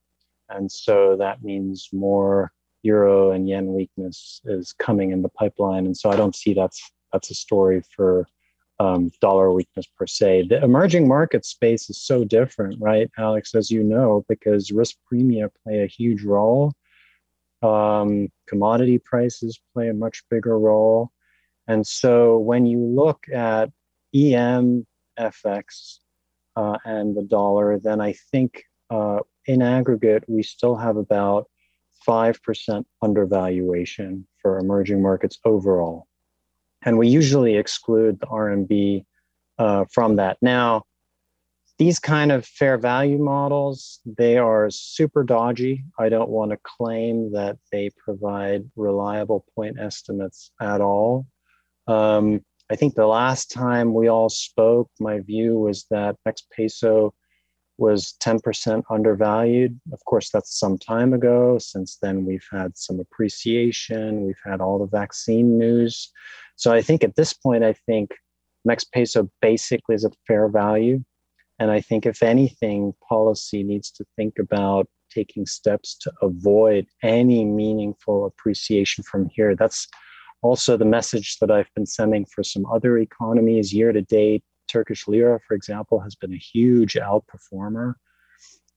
And 0.47 0.71
so 0.71 1.17
that 1.17 1.43
means 1.43 1.89
more 1.91 2.53
euro 2.83 3.31
and 3.31 3.49
yen 3.49 3.73
weakness 3.73 4.39
is 4.45 4.71
coming 4.71 5.11
in 5.11 5.21
the 5.21 5.29
pipeline. 5.41 5.85
And 5.85 5.97
so 5.97 6.09
I 6.09 6.15
don't 6.15 6.37
see 6.37 6.53
that's 6.53 6.81
that's 7.11 7.31
a 7.31 7.35
story 7.35 7.81
for 7.93 8.25
um, 8.79 9.11
dollar 9.19 9.51
weakness 9.51 9.87
per 9.97 10.07
se. 10.07 10.47
The 10.49 10.63
emerging 10.63 11.05
market 11.05 11.43
space 11.45 11.89
is 11.89 12.01
so 12.01 12.23
different, 12.23 12.79
right, 12.79 13.09
Alex, 13.17 13.55
as 13.55 13.69
you 13.69 13.83
know, 13.83 14.23
because 14.29 14.71
risk 14.71 14.95
premia 15.11 15.49
play 15.63 15.83
a 15.83 15.87
huge 15.87 16.23
role. 16.23 16.71
Um, 17.61 18.29
commodity 18.47 18.99
prices 18.99 19.59
play 19.73 19.89
a 19.89 19.93
much 19.93 20.23
bigger 20.29 20.57
role. 20.57 21.11
And 21.67 21.85
so 21.85 22.37
when 22.37 22.65
you 22.65 22.79
look 22.79 23.25
at 23.33 23.71
EM 24.15 24.85
FX 25.19 25.99
uh, 26.55 26.77
and 26.85 27.15
the 27.15 27.23
dollar, 27.23 27.77
then 27.79 27.99
I 28.01 28.13
think 28.31 28.63
uh, 28.89 29.19
in 29.45 29.61
aggregate, 29.61 30.23
we 30.27 30.43
still 30.43 30.75
have 30.75 30.97
about 30.97 31.47
5% 32.07 32.85
undervaluation 33.01 34.27
for 34.41 34.59
emerging 34.59 35.01
markets 35.01 35.39
overall. 35.43 36.07
And 36.83 36.97
we 36.97 37.07
usually 37.07 37.57
exclude 37.57 38.19
the 38.19 38.27
RMB 38.27 39.05
uh, 39.57 39.85
from 39.91 40.15
that. 40.17 40.37
Now, 40.41 40.83
these 41.77 41.99
kind 41.99 42.31
of 42.31 42.45
fair 42.45 42.77
value 42.77 43.19
models, 43.19 43.99
they 44.05 44.37
are 44.37 44.69
super 44.69 45.23
dodgy. 45.23 45.83
I 45.99 46.09
don't 46.09 46.29
want 46.29 46.51
to 46.51 46.57
claim 46.63 47.31
that 47.33 47.57
they 47.71 47.91
provide 48.03 48.63
reliable 48.75 49.45
point 49.53 49.77
estimates 49.79 50.51
at 50.59 50.81
all. 50.81 51.27
Um, 51.87 52.41
I 52.69 52.75
think 52.75 52.95
the 52.95 53.07
last 53.07 53.51
time 53.51 53.93
we 53.93 54.07
all 54.07 54.29
spoke, 54.29 54.89
my 54.99 55.19
view 55.19 55.57
was 55.57 55.85
that 55.89 56.17
Mex 56.25 56.43
peso 56.51 57.13
was 57.77 58.15
10% 58.21 58.83
undervalued. 58.89 59.79
Of 59.93 60.03
course, 60.05 60.29
that's 60.31 60.59
some 60.59 60.77
time 60.77 61.13
ago. 61.13 61.59
Since 61.59 61.97
then, 62.01 62.25
we've 62.25 62.47
had 62.51 62.77
some 62.77 62.99
appreciation, 62.99 64.25
we've 64.25 64.41
had 64.43 64.61
all 64.61 64.79
the 64.79 64.87
vaccine 64.87 65.57
news. 65.57 66.11
So 66.55 66.73
I 66.73 66.81
think 66.81 67.03
at 67.03 67.15
this 67.15 67.33
point, 67.33 67.63
I 67.63 67.73
think 67.73 68.15
Mex 68.65 68.83
peso 68.83 69.29
basically 69.41 69.95
is 69.95 70.03
a 70.03 70.11
fair 70.27 70.49
value. 70.49 71.03
And 71.59 71.71
I 71.71 71.81
think, 71.81 72.05
if 72.05 72.21
anything, 72.21 72.93
policy 73.07 73.63
needs 73.63 73.89
to 73.91 74.05
think 74.15 74.37
about 74.39 74.87
taking 75.09 75.45
steps 75.45 75.97
to 76.01 76.11
avoid 76.21 76.85
any 77.01 77.45
meaningful 77.45 78.25
appreciation 78.25 79.03
from 79.03 79.29
here. 79.29 79.55
That's 79.55 79.87
also 80.41 80.77
the 80.77 80.85
message 80.85 81.37
that 81.39 81.51
I've 81.51 81.73
been 81.75 81.85
sending 81.85 82.25
for 82.25 82.43
some 82.43 82.65
other 82.65 82.97
economies 82.97 83.73
year 83.73 83.91
to 83.91 84.01
date. 84.01 84.43
Turkish 84.67 85.07
lira, 85.07 85.39
for 85.47 85.53
example, 85.53 85.99
has 85.99 86.15
been 86.15 86.33
a 86.33 86.37
huge 86.37 86.93
outperformer. 86.93 87.93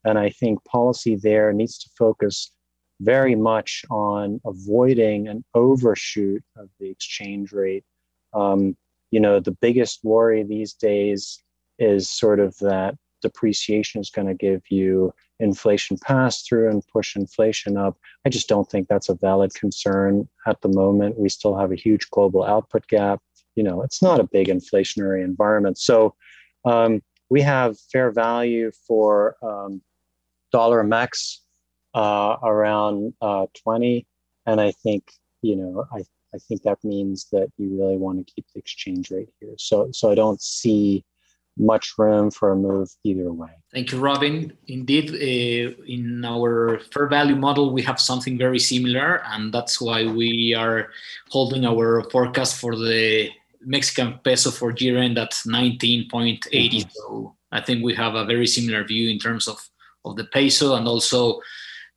And 0.05 0.19
I 0.19 0.31
think 0.31 0.65
policy 0.65 1.17
there 1.17 1.53
needs 1.53 1.79
to 1.79 1.91
focus 1.99 2.53
very 3.01 3.35
much 3.35 3.85
on 3.91 4.41
avoiding 4.45 5.29
an 5.29 5.45
overshoot 5.55 6.43
of 6.57 6.69
the 6.79 6.89
exchange 6.89 7.53
rate. 7.53 7.85
Um, 8.33 8.77
you 9.11 9.21
know, 9.21 9.41
the 9.41 9.57
biggest 9.61 10.01
worry 10.05 10.43
these 10.43 10.75
days 10.75 11.43
is 11.79 12.09
sort 12.09 12.41
of 12.41 12.57
that 12.59 12.95
depreciation 13.21 14.01
is 14.01 14.11
going 14.11 14.29
to 14.29 14.35
give 14.35 14.63
you 14.71 15.13
inflation 15.39 15.97
pass 15.99 16.43
through 16.43 16.69
and 16.71 16.87
push 16.93 17.17
inflation 17.17 17.77
up. 17.77 17.99
I 18.27 18.29
just 18.29 18.49
don't 18.49 18.71
think 18.71 18.89
that's 18.89 19.09
a 19.09 19.15
valid 19.15 19.55
concern 19.55 20.29
at 20.47 20.61
the 20.61 20.69
moment. 20.69 21.19
We 21.19 21.29
still 21.29 21.57
have 21.57 21.73
a 21.73 21.77
huge 21.77 22.11
global 22.11 22.45
output 22.45 22.87
gap. 22.89 23.21
You 23.57 23.65
know, 23.65 23.83
it's 23.83 24.03
not 24.03 24.21
a 24.21 24.25
big 24.25 24.49
inflationary 24.49 25.25
environment. 25.25 25.79
So 25.79 26.15
um, 26.65 27.03
we 27.31 27.41
have 27.43 27.79
fair 27.93 28.11
value 28.11 28.71
for 28.87 29.37
um, 29.43 29.83
dollar 30.53 30.83
Mex 30.83 31.41
uh, 31.95 32.37
around 32.43 33.15
uh, 33.21 33.47
20. 33.63 34.07
And 34.47 34.61
I 34.61 34.73
think, 34.73 35.11
you 35.43 35.57
know, 35.57 35.87
I, 35.93 36.05
I 36.35 36.39
think 36.39 36.63
that 36.63 36.79
means 36.85 37.27
that 37.33 37.49
you 37.57 37.77
really 37.79 37.97
want 37.97 38.25
to 38.25 38.33
keep 38.33 38.47
the 38.55 38.61
exchange 38.61 39.11
rate 39.11 39.31
here. 39.41 39.55
So, 39.59 39.91
so 39.93 40.11
I 40.11 40.15
don't 40.15 40.41
see 40.41 41.05
much 41.59 41.95
room 41.99 42.31
for 42.31 42.53
a 42.53 42.57
move 42.57 42.89
either 43.05 43.33
way. 43.33 43.51
Thank 43.73 43.93
you, 43.93 44.01
Robin. 44.01 44.53
Indeed, 44.67 45.11
uh, 45.11 45.83
in 45.87 46.25
our 46.25 46.81
fair 46.93 47.07
value 47.07 47.37
model, 47.37 47.73
we 47.73 47.83
have 47.83 48.01
something 48.01 48.39
very 48.39 48.59
similar, 48.59 49.23
and 49.27 49.53
that's 49.53 49.81
why 49.81 50.07
we 50.07 50.55
are 50.55 50.89
holding 51.29 51.65
our 51.65 52.03
forecast 52.11 52.61
for 52.61 52.77
the 52.77 53.31
Mexican 53.61 54.19
peso 54.25 54.51
for 54.51 54.73
year 54.73 54.99
end 54.99 55.19
at 55.19 55.33
19.80. 55.33 56.09
Mm-hmm. 56.09 56.89
So 56.93 57.35
I 57.53 57.61
think 57.61 57.85
we 57.85 57.95
have 57.95 58.15
a 58.15 58.25
very 58.25 58.47
similar 58.47 58.85
view 58.85 59.11
in 59.11 59.19
terms 59.19 59.47
of, 59.47 59.69
of 60.05 60.17
the 60.17 60.25
peso 60.25 60.75
and 60.75 60.89
also 60.89 61.41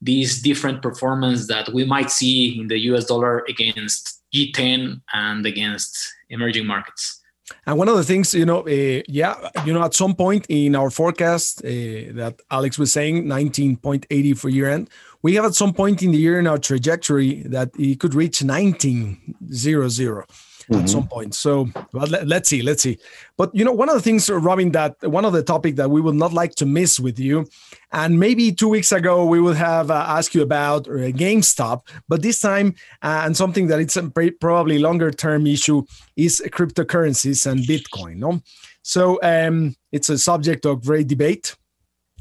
these 0.02 0.42
different 0.42 0.82
performance 0.82 1.48
that 1.48 1.72
we 1.74 1.86
might 1.86 2.12
see 2.12 2.60
in 2.60 2.68
the 2.68 2.78
US 2.92 3.06
dollar 3.06 3.44
against 3.48 4.22
G10 4.34 5.02
and 5.14 5.46
against 5.46 5.98
emerging 6.30 6.68
markets. 6.68 7.23
And 7.66 7.78
one 7.78 7.90
of 7.90 7.98
the 7.98 8.04
things, 8.04 8.34
you 8.34 8.46
know, 8.46 8.62
uh, 8.62 9.02
yeah, 9.08 9.36
you 9.66 9.74
know, 9.74 9.84
at 9.84 9.94
some 9.94 10.16
point 10.16 10.46
in 10.50 10.76
our 10.76 10.90
forecast 10.90 11.60
uh, 11.60 11.68
that 12.14 12.40
Alex 12.50 12.80
was 12.80 12.94
saying, 12.94 13.26
19.80 13.26 14.38
for 14.38 14.50
year 14.50 14.70
end, 14.70 14.90
we 15.22 15.36
have 15.36 15.46
at 15.46 15.54
some 15.54 15.74
point 15.74 16.04
in 16.04 16.12
the 16.12 16.18
year 16.18 16.40
in 16.40 16.48
our 16.48 16.58
trajectory 16.58 17.44
that 17.44 17.70
it 17.78 18.00
could 18.00 18.16
reach 18.16 18.40
19.00 18.40 20.53
mm-hmm. 20.70 20.82
at 20.82 20.90
some 20.90 21.08
point. 21.08 21.36
So 21.36 21.70
well, 21.94 22.08
let, 22.08 22.32
us 22.32 22.48
see, 22.48 22.62
let's 22.62 22.84
see. 22.84 22.98
But 23.38 23.54
you 23.54 23.66
know, 23.66 23.72
one 23.72 23.90
of 23.90 23.96
the 23.96 24.02
things, 24.02 24.30
Robin, 24.30 24.72
that 24.72 24.96
one 25.02 25.26
of 25.26 25.34
the 25.34 25.44
topic 25.44 25.76
that 25.76 25.90
we 25.90 26.02
would 26.02 26.16
not 26.16 26.34
like 26.34 26.56
to 26.56 26.66
miss 26.66 27.00
with 27.00 27.20
you, 27.20 27.46
and 27.92 28.20
maybe 28.20 28.52
two 28.52 28.70
weeks 28.70 28.92
ago 28.92 29.26
we 29.26 29.40
would 29.40 29.58
have 29.58 29.92
uh, 29.92 30.06
asked 30.08 30.36
you 30.36 30.42
about 30.42 30.88
uh, 30.88 31.12
GameStop, 31.12 31.82
but 32.08 32.22
this 32.22 32.40
time 32.40 32.76
uh, 33.02 33.22
and 33.26 33.36
something 33.36 33.68
that 33.68 33.80
it's 33.80 33.98
a 33.98 34.10
probably 34.40 34.80
longer 34.80 35.12
term 35.12 35.48
issue 35.48 35.84
is 36.16 36.42
cryptocurrencies 36.48 37.50
and 37.50 37.62
Bitcoin. 37.62 38.18
No, 38.18 38.42
so 38.84 39.20
um, 39.24 39.76
it's 39.92 40.10
a 40.10 40.18
subject 40.18 40.66
of 40.66 40.86
great 40.86 41.08
debate, 41.08 41.56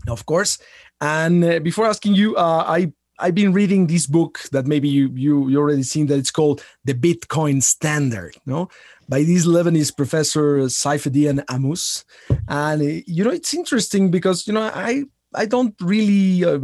of 0.08 0.26
course. 0.26 0.58
And 1.00 1.44
uh, 1.44 1.58
before 1.58 1.86
asking 1.86 2.14
you, 2.14 2.36
uh, 2.36 2.64
I 2.66 2.92
I've 3.22 3.36
been 3.36 3.52
reading 3.52 3.86
this 3.86 4.08
book 4.08 4.40
that 4.50 4.66
maybe 4.66 4.88
you 4.88 5.08
you 5.14 5.48
you 5.48 5.58
already 5.58 5.84
seen 5.84 6.08
that 6.08 6.18
it's 6.18 6.32
called 6.32 6.62
the 6.84 6.92
Bitcoin 6.92 7.62
Standard, 7.62 8.36
no, 8.46 8.68
by 9.08 9.22
this 9.22 9.46
Lebanese 9.46 9.96
professor 9.96 10.58
Saifedean 10.66 11.44
Ammous, 11.46 12.04
and 12.48 12.82
uh, 12.82 13.02
you 13.06 13.22
know 13.22 13.30
it's 13.30 13.54
interesting 13.54 14.10
because 14.10 14.46
you 14.48 14.52
know 14.52 14.62
I 14.62 15.04
I 15.34 15.46
don't 15.46 15.74
really 15.80 16.44
uh, 16.44 16.58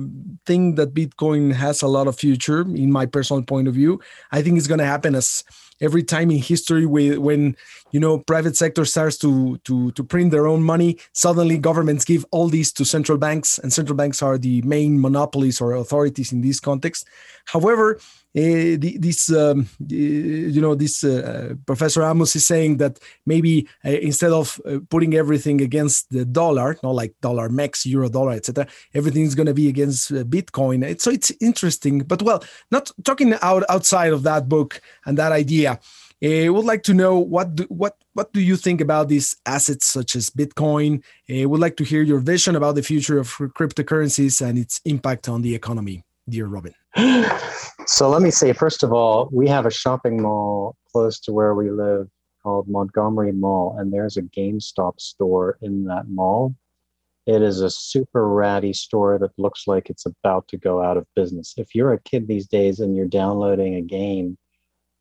think 0.46 0.76
that 0.76 0.94
Bitcoin 0.94 1.52
has 1.52 1.83
a 1.83 1.88
lot 1.88 2.07
of 2.07 2.18
future 2.18 2.61
in 2.61 2.92
my 2.92 3.07
personal 3.07 3.42
point 3.42 3.68
of 3.68 3.74
view. 3.74 4.00
I 4.33 4.42
think 4.42 4.59
it's 4.59 4.66
going 4.66 4.81
to 4.81 4.87
happen 4.87 5.14
as 5.14 5.44
every 5.81 6.02
time 6.02 6.31
in 6.31 6.38
history 6.38 6.87
when 6.87 7.57
you 7.92 8.00
know 8.00 8.18
private 8.18 8.57
sector 8.57 8.85
starts 8.85 9.16
to 9.18 9.59
to 9.59 9.90
to 9.92 10.04
print 10.04 10.31
their 10.31 10.46
own 10.46 10.62
money 10.62 10.98
suddenly 11.12 11.57
governments 11.57 12.04
give 12.04 12.24
all 12.31 12.48
these 12.48 12.72
to 12.72 12.85
central 12.85 13.18
banks 13.18 13.59
and 13.59 13.72
central 13.72 13.96
banks 13.96 14.22
are 14.22 14.38
the 14.38 14.61
main 14.62 15.00
monopolies 15.00 15.61
or 15.61 15.74
authorities 15.74 16.33
in 16.33 16.40
this 16.40 16.61
context 16.61 17.07
however 17.46 18.00
uh, 18.37 18.77
this 18.79 19.33
um, 19.33 19.67
you 19.88 20.61
know 20.61 20.75
this 20.75 21.03
uh, 21.03 21.55
professor 21.67 22.03
Ammous 22.03 22.37
is 22.37 22.47
saying 22.47 22.77
that 22.77 22.99
maybe 23.27 23.69
uh, 23.85 23.91
instead 23.91 24.33
of 24.33 24.61
uh, 24.67 24.79
putting 24.91 25.14
everything 25.14 25.61
against 25.61 26.11
the 26.11 26.25
dollar 26.25 26.77
not 26.83 26.95
like 26.95 27.14
dollar 27.21 27.49
Mex, 27.49 27.87
euro 27.87 28.09
dollar 28.09 28.33
etc 28.33 28.67
everything 28.95 29.23
is 29.23 29.35
going 29.35 29.47
to 29.47 29.55
be 29.55 29.69
against 29.69 30.12
bitcoin 30.31 31.01
so 31.01 31.11
it's 31.11 31.33
interesting 31.41 32.01
but 32.01 32.23
well 32.23 32.43
not 32.71 32.91
talking 33.05 33.35
out 33.43 33.64
outside 33.69 34.12
of 34.12 34.23
that 34.25 34.49
book 34.49 34.81
and 35.07 35.17
that 35.17 35.33
idea 35.33 35.81
I 36.23 36.49
would 36.49 36.64
like 36.64 36.83
to 36.85 36.95
know 36.95 37.19
what 37.19 37.55
do, 37.55 37.64
what 37.69 37.97
what 38.14 38.33
do 38.33 38.41
you 38.41 38.57
think 38.57 38.81
about 38.81 39.09
these 39.09 39.37
assets 39.47 39.87
such 39.87 40.17
as 40.17 40.31
Bitcoin? 40.31 41.03
I 41.31 41.45
would 41.47 41.61
like 41.61 41.77
to 41.77 41.85
hear 41.85 42.03
your 42.03 42.19
vision 42.19 42.57
about 42.57 42.75
the 42.75 42.83
future 42.83 43.19
of 43.19 43.29
cryptocurrencies 43.29 44.45
and 44.45 44.59
its 44.59 44.81
impact 44.85 45.29
on 45.29 45.43
the 45.43 45.55
economy, 45.55 46.03
dear 46.29 46.47
Robin. 46.47 46.75
So 47.87 48.09
let 48.09 48.23
me 48.23 48.31
say, 48.31 48.53
first 48.53 48.83
of 48.83 48.93
all, 48.93 49.29
we 49.33 49.49
have 49.49 49.64
a 49.64 49.71
shopping 49.71 50.21
mall 50.21 50.77
close 50.93 51.19
to 51.21 51.33
where 51.33 51.55
we 51.55 51.71
live 51.71 52.09
called 52.43 52.69
Montgomery 52.69 53.33
Mall, 53.33 53.77
and 53.79 53.93
there's 53.93 54.17
a 54.17 54.23
GameStop 54.23 55.01
store 55.01 55.59
in 55.62 55.85
that 55.85 56.09
mall. 56.09 56.55
It 57.27 57.43
is 57.43 57.61
a 57.61 57.71
super 57.71 58.29
ratty 58.29 58.73
store 58.73 59.19
that 59.19 59.33
looks 59.38 59.67
like 59.67 59.91
it's 59.91 60.07
about 60.07 60.49
to 60.49 60.57
go 60.57 60.83
out 60.83 60.97
of 60.97 61.07
business. 61.14 61.55
If 61.57 61.75
you're 61.75 61.93
a 61.93 62.01
kid 62.01 62.27
these 62.27 62.47
days 62.47 62.81
and 62.81 62.97
you're 62.97 63.07
downloading 63.07 63.75
a 63.75 63.83
game, 63.83 64.38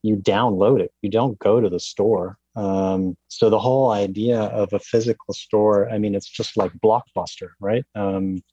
you 0.03 0.17
download 0.17 0.79
it. 0.81 0.91
You 1.01 1.09
don't 1.09 1.39
go 1.39 1.61
to 1.61 1.69
the 1.69 1.79
store. 1.79 2.37
Um, 2.55 3.15
so 3.27 3.49
the 3.49 3.59
whole 3.59 3.91
idea 3.91 4.39
of 4.39 4.73
a 4.73 4.79
physical 4.79 5.33
store, 5.33 5.89
I 5.89 5.97
mean, 5.97 6.15
it's 6.15 6.29
just 6.29 6.57
like 6.57 6.71
Blockbuster, 6.83 7.51
right? 7.59 7.85
Um, 7.95 8.43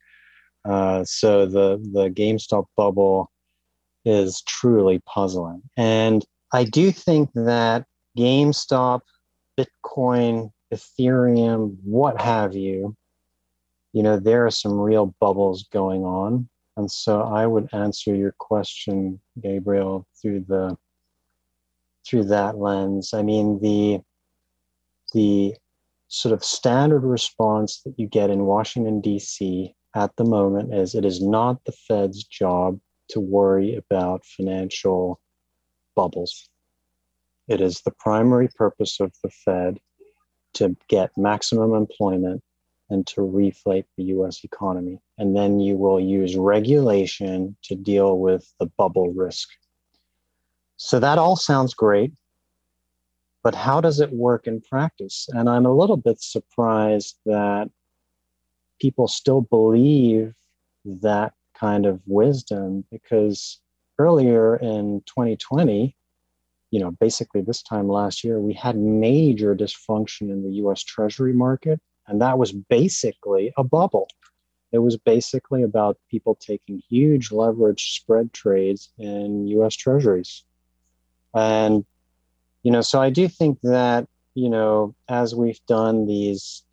uh, 0.64 1.05
so 1.05 1.46
the 1.46 1.79
the 1.92 2.09
GameStop 2.11 2.66
bubble 2.77 3.31
is 4.05 4.42
truly 4.42 5.00
puzzling, 5.07 5.62
and 5.77 6.24
I 6.53 6.64
do 6.64 6.92
think 6.92 7.31
that 7.35 7.87
GameStop, 8.16 9.00
Bitcoin, 9.59 10.50
Ethereum, 10.72 11.77
what 11.83 12.20
have 12.20 12.55
you, 12.55 12.96
you 13.92 14.03
know, 14.03 14.18
there 14.18 14.44
are 14.44 14.50
some 14.50 14.79
real 14.79 15.14
bubbles 15.20 15.64
going 15.72 16.05
on. 16.05 16.48
And 16.77 16.90
so 16.90 17.22
I 17.22 17.46
would 17.46 17.68
answer 17.72 18.14
your 18.14 18.35
question, 18.38 19.20
Gabriel, 19.40 20.07
through 20.20 20.44
the 20.48 20.77
through 22.07 22.24
that 22.24 22.59
lens. 22.59 23.14
I 23.14 23.22
mean, 23.22 23.61
the 23.61 24.00
the 25.12 25.55
sort 26.09 26.33
of 26.33 26.44
standard 26.44 27.05
response 27.05 27.81
that 27.83 27.94
you 27.96 28.07
get 28.09 28.31
in 28.31 28.44
Washington, 28.44 29.00
D.C. 29.00 29.74
at 29.95 30.17
the 30.17 30.25
moment 30.25 30.75
is 30.75 30.95
it 30.95 31.05
is 31.05 31.23
not 31.23 31.65
the 31.65 31.73
Fed's 31.73 32.25
job 32.25 32.81
to 33.09 33.21
worry 33.21 33.77
about 33.77 34.25
financial 34.25 35.21
bubbles. 35.95 36.49
It 37.49 37.61
is 37.61 37.81
the 37.81 37.93
primary 37.93 38.49
purpose 38.49 39.01
of 39.01 39.13
the 39.23 39.31
Fed 39.31 39.79
to 40.55 40.77
get 40.89 41.11
maximum 41.17 41.75
employment 41.75 42.43
and 42.91 43.07
to 43.09 43.21
reflate 43.21 43.85
the 43.97 44.05
US 44.05 44.45
economy. 44.45 45.01
And 45.19 45.37
then 45.37 45.61
you 45.61 45.77
will 45.77 46.01
use 46.01 46.37
regulation 46.37 47.57
to 47.65 47.75
deal 47.75 48.19
with 48.19 48.53
the 48.59 48.67
bubble 48.67 49.13
risk. 49.13 49.49
So 50.77 50.99
that 51.01 51.19
all 51.19 51.37
sounds 51.37 51.75
great. 51.75 52.13
But 53.43 53.55
how 53.55 53.81
does 53.81 54.01
it 54.01 54.11
work 54.11 54.47
in 54.47 54.61
practice? 54.61 55.29
And 55.33 55.49
I'm 55.49 55.67
a 55.67 55.75
little 55.75 55.99
bit 55.99 56.21
surprised 56.23 57.19
that 57.27 57.71
people 58.85 59.09
still 59.09 59.40
believe 59.40 60.35
that 60.85 61.33
kind 61.59 61.87
of 61.87 62.03
wisdom 62.05 62.85
because 62.90 63.59
earlier 63.99 64.57
in 64.57 65.03
2020, 65.07 65.97
you 66.70 66.81
know, 66.81 66.90
basically 66.90 67.40
this 67.40 67.62
time 67.62 67.88
last 67.88 68.23
year, 68.23 68.38
we 68.38 68.53
had 68.53 68.77
major 68.77 69.57
dysfunction 69.57 70.29
in 70.31 70.42
the 70.42 70.57
US 70.64 70.83
Treasury 70.83 71.33
market. 71.33 71.81
And 72.07 72.20
that 72.20 72.37
was 72.37 72.53
basically 72.53 73.55
a 73.57 73.64
bubble. 73.64 74.07
It 74.70 74.81
was 74.81 74.99
basically 74.99 75.62
about 75.62 75.97
people 76.11 76.35
taking 76.35 76.83
huge 76.90 77.33
leverage 77.33 77.92
spread 77.92 78.35
trades 78.35 78.90
in 78.99 79.47
US 79.47 79.77
Treasuries. 79.77 80.44
And, 81.33 81.87
you 82.62 82.70
know, 82.70 82.83
so 82.83 83.01
I 83.01 83.09
do 83.09 83.29
think 83.29 83.61
that, 83.62 84.07
you 84.35 84.51
know, 84.51 84.94
as 85.09 85.35
we've 85.35 85.64
done 85.66 86.05
these 86.05 86.64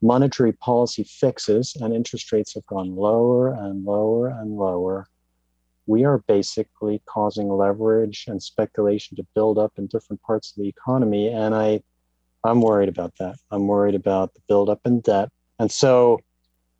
monetary 0.00 0.52
policy 0.52 1.04
fixes 1.04 1.76
and 1.80 1.92
interest 1.92 2.30
rates 2.32 2.54
have 2.54 2.66
gone 2.66 2.94
lower 2.94 3.52
and 3.52 3.84
lower 3.84 4.28
and 4.28 4.56
lower, 4.56 5.06
we 5.86 6.04
are 6.04 6.18
basically 6.28 7.02
causing 7.06 7.48
leverage 7.48 8.26
and 8.28 8.42
speculation 8.42 9.16
to 9.16 9.26
build 9.34 9.58
up 9.58 9.72
in 9.78 9.86
different 9.86 10.22
parts 10.22 10.50
of 10.50 10.62
the 10.62 10.68
economy. 10.68 11.28
And 11.28 11.54
I, 11.54 11.82
I'm 12.44 12.60
worried 12.60 12.88
about 12.88 13.14
that. 13.18 13.36
I'm 13.50 13.66
worried 13.66 13.94
about 13.94 14.34
the 14.34 14.40
buildup 14.48 14.80
in 14.84 15.00
debt. 15.00 15.30
And 15.58 15.70
so 15.70 16.20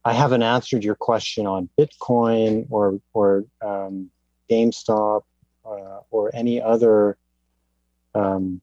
I 0.05 0.13
haven't 0.13 0.43
answered 0.43 0.85
your 0.85 0.95
question 0.95 1.47
on 1.47 1.69
Bitcoin 1.79 2.67
or, 2.71 3.01
or 3.13 3.45
um, 3.63 4.11
GameStop 4.51 5.23
uh, 5.65 6.01
or 6.11 6.31
any 6.35 6.63
other 6.63 7.17
um, 8.15 8.61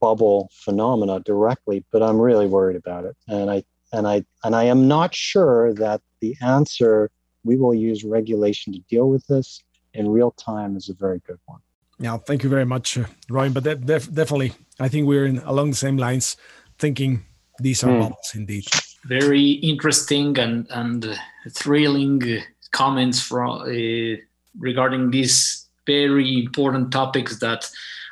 bubble 0.00 0.50
phenomena 0.52 1.20
directly, 1.20 1.84
but 1.90 2.02
I'm 2.02 2.20
really 2.20 2.46
worried 2.46 2.76
about 2.76 3.04
it. 3.04 3.16
And 3.26 3.50
I 3.50 3.64
and 3.92 4.06
I 4.06 4.24
and 4.44 4.54
I 4.54 4.64
am 4.64 4.88
not 4.88 5.14
sure 5.14 5.72
that 5.74 6.00
the 6.20 6.36
answer 6.42 7.10
we 7.44 7.56
will 7.56 7.74
use 7.74 8.04
regulation 8.04 8.72
to 8.72 8.80
deal 8.90 9.08
with 9.08 9.26
this 9.26 9.62
in 9.94 10.08
real 10.08 10.32
time 10.32 10.76
is 10.76 10.88
a 10.88 10.94
very 10.94 11.20
good 11.26 11.38
one. 11.46 11.60
Yeah, 12.00 12.16
thank 12.16 12.44
you 12.44 12.50
very 12.50 12.64
much, 12.64 12.96
uh, 12.98 13.04
Ryan. 13.28 13.52
But 13.52 13.64
def- 13.64 14.12
definitely, 14.12 14.52
I 14.78 14.88
think 14.88 15.06
we're 15.06 15.26
in 15.26 15.38
along 15.38 15.70
the 15.70 15.76
same 15.76 15.96
lines, 15.96 16.36
thinking 16.78 17.24
these 17.58 17.82
are 17.82 17.90
mm. 17.90 18.00
bubbles 18.00 18.32
indeed. 18.34 18.64
Very 19.04 19.50
interesting 19.62 20.38
and 20.38 20.66
and 20.70 21.06
uh, 21.06 21.14
thrilling 21.50 22.22
uh, 22.22 22.40
comments 22.70 23.20
from 23.20 23.62
uh, 23.62 24.16
regarding 24.58 25.10
these 25.10 25.66
very 25.86 26.44
important 26.44 26.92
topics 26.92 27.38
that 27.40 27.68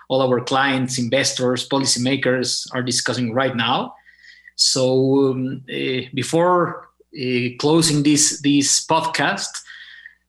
all 0.09 0.23
our 0.23 0.41
clients, 0.41 0.99
investors, 0.99 1.69
policymakers 1.69 2.67
are 2.73 2.83
discussing 2.83 3.35
right 3.35 3.57
now. 3.57 3.95
So 4.57 5.33
um, 5.33 5.65
uh, 5.69 6.09
before 6.15 6.89
uh, 7.15 7.57
closing 7.59 8.03
this 8.03 8.41
this 8.41 8.85
podcast, 8.85 9.63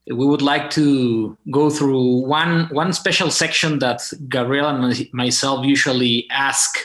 we 0.07 0.25
would 0.25 0.41
like 0.41 0.69
to 0.71 1.37
go 1.51 1.69
through 1.69 2.27
one 2.27 2.67
one 2.71 2.93
special 2.93 3.31
section 3.31 3.79
that 3.79 4.01
Gabriel 4.29 4.69
and 4.69 5.07
myself 5.13 5.65
usually 5.65 6.27
ask 6.29 6.77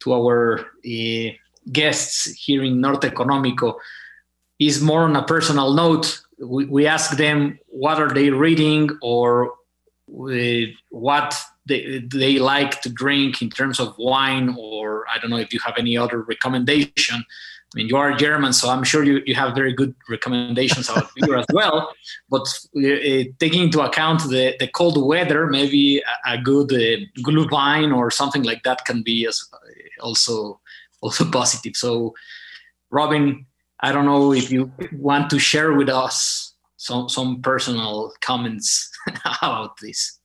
to 0.00 0.12
our 0.12 0.60
uh, 0.60 1.30
guests 1.72 2.26
here 2.26 2.62
in 2.62 2.80
Norte 2.80 3.02
Económico 3.02 3.74
is 4.58 4.82
more 4.82 5.02
on 5.02 5.16
a 5.16 5.22
personal 5.22 5.74
note. 5.74 6.20
We, 6.40 6.66
we 6.66 6.86
ask 6.86 7.16
them 7.16 7.58
what 7.66 8.00
are 8.00 8.12
they 8.12 8.30
reading 8.30 8.90
or 9.02 9.52
what 10.90 11.40
they, 11.66 12.02
they 12.12 12.38
like 12.38 12.80
to 12.82 12.88
drink 12.88 13.42
in 13.42 13.50
terms 13.50 13.78
of 13.78 13.94
wine 13.98 14.56
or 14.58 15.04
I 15.12 15.18
don't 15.18 15.30
know 15.30 15.36
if 15.36 15.52
you 15.52 15.60
have 15.64 15.74
any 15.76 15.96
other 15.96 16.22
recommendation 16.22 17.24
I 17.74 17.76
mean, 17.76 17.88
you 17.88 17.98
are 17.98 18.14
German, 18.14 18.54
so 18.54 18.70
I'm 18.70 18.82
sure 18.82 19.04
you, 19.04 19.20
you 19.26 19.34
have 19.34 19.54
very 19.54 19.74
good 19.74 19.94
recommendations 20.08 20.88
about 20.88 21.10
beer 21.16 21.36
as 21.36 21.44
well. 21.52 21.92
But 22.30 22.48
uh, 22.74 23.28
taking 23.38 23.64
into 23.64 23.82
account 23.82 24.22
the, 24.22 24.56
the 24.58 24.68
cold 24.68 25.06
weather, 25.06 25.46
maybe 25.46 25.98
a, 25.98 26.32
a 26.32 26.38
good 26.38 26.72
uh, 26.72 27.04
glühwein 27.20 27.94
or 27.94 28.10
something 28.10 28.42
like 28.42 28.62
that 28.62 28.86
can 28.86 29.02
be 29.02 29.26
as, 29.26 29.46
also 30.00 30.60
also 31.02 31.30
positive. 31.30 31.76
So, 31.76 32.14
Robin, 32.90 33.44
I 33.80 33.92
don't 33.92 34.06
know 34.06 34.32
if 34.32 34.50
you 34.50 34.72
want 34.92 35.28
to 35.30 35.38
share 35.38 35.74
with 35.74 35.90
us 35.90 36.47
some 36.78 37.08
some 37.08 37.42
personal 37.42 38.12
comments 38.22 38.90
about 39.24 39.76
this. 39.82 40.18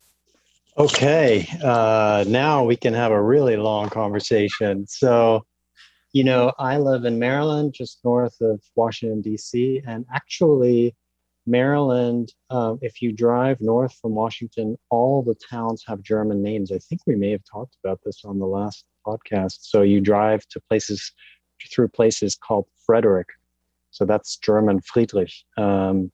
Okay, 0.78 1.48
uh, 1.64 2.24
now 2.28 2.64
we 2.64 2.76
can 2.78 2.94
have 2.94 3.12
a 3.12 3.22
really 3.22 3.58
long 3.58 3.90
conversation. 3.90 4.88
So 4.88 5.46
you 6.14 6.24
know, 6.24 6.54
I 6.60 6.78
live 6.78 7.06
in 7.06 7.18
Maryland, 7.18 7.74
just 7.74 8.06
north 8.06 8.40
of 8.40 8.62
Washington, 8.76 9.22
D.C. 9.22 9.82
And 9.88 10.06
actually, 10.14 10.96
Maryland, 11.48 12.32
um, 12.52 12.78
if 12.84 13.02
you 13.02 13.12
drive 13.12 13.60
north 13.60 13.96
from 14.00 14.14
Washington, 14.14 14.78
all 14.92 15.24
the 15.24 15.36
towns 15.50 15.84
have 15.88 16.04
German 16.04 16.44
names. 16.44 16.72
I 16.72 16.78
think 16.78 17.02
we 17.08 17.16
may 17.16 17.32
have 17.32 17.44
talked 17.52 17.78
about 17.84 18.00
this 18.06 18.22
on 18.24 18.38
the 18.38 18.46
last 18.46 18.86
podcast. 19.06 19.58
So 19.62 19.82
you 19.82 20.02
drive 20.02 20.48
to 20.50 20.62
places, 20.70 21.12
through 21.72 21.88
places 21.88 22.36
called 22.36 22.68
Frederick. 22.86 23.30
So 23.90 24.06
that's 24.06 24.38
German 24.38 24.82
Friedrich. 24.82 25.34
Um, 25.58 26.12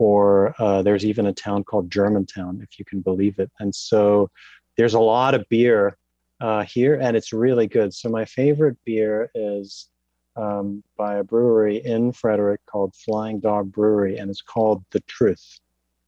or 0.00 0.54
uh, 0.58 0.80
there's 0.80 1.04
even 1.04 1.26
a 1.26 1.32
town 1.32 1.62
called 1.62 1.90
Germantown, 1.90 2.58
if 2.62 2.78
you 2.78 2.86
can 2.86 3.02
believe 3.02 3.38
it. 3.38 3.50
And 3.60 3.74
so 3.74 4.30
there's 4.78 4.94
a 4.94 4.98
lot 4.98 5.34
of 5.34 5.46
beer 5.50 5.98
uh, 6.40 6.62
here, 6.62 6.94
and 6.94 7.18
it's 7.18 7.34
really 7.34 7.66
good. 7.66 7.92
So 7.92 8.08
my 8.08 8.24
favorite 8.24 8.78
beer 8.86 9.30
is 9.34 9.90
um, 10.36 10.82
by 10.96 11.16
a 11.16 11.22
brewery 11.22 11.84
in 11.84 12.12
Frederick 12.12 12.64
called 12.64 12.94
Flying 12.94 13.40
Dog 13.40 13.70
Brewery, 13.70 14.16
and 14.16 14.30
it's 14.30 14.40
called 14.40 14.82
The 14.90 15.00
Truth. 15.00 15.60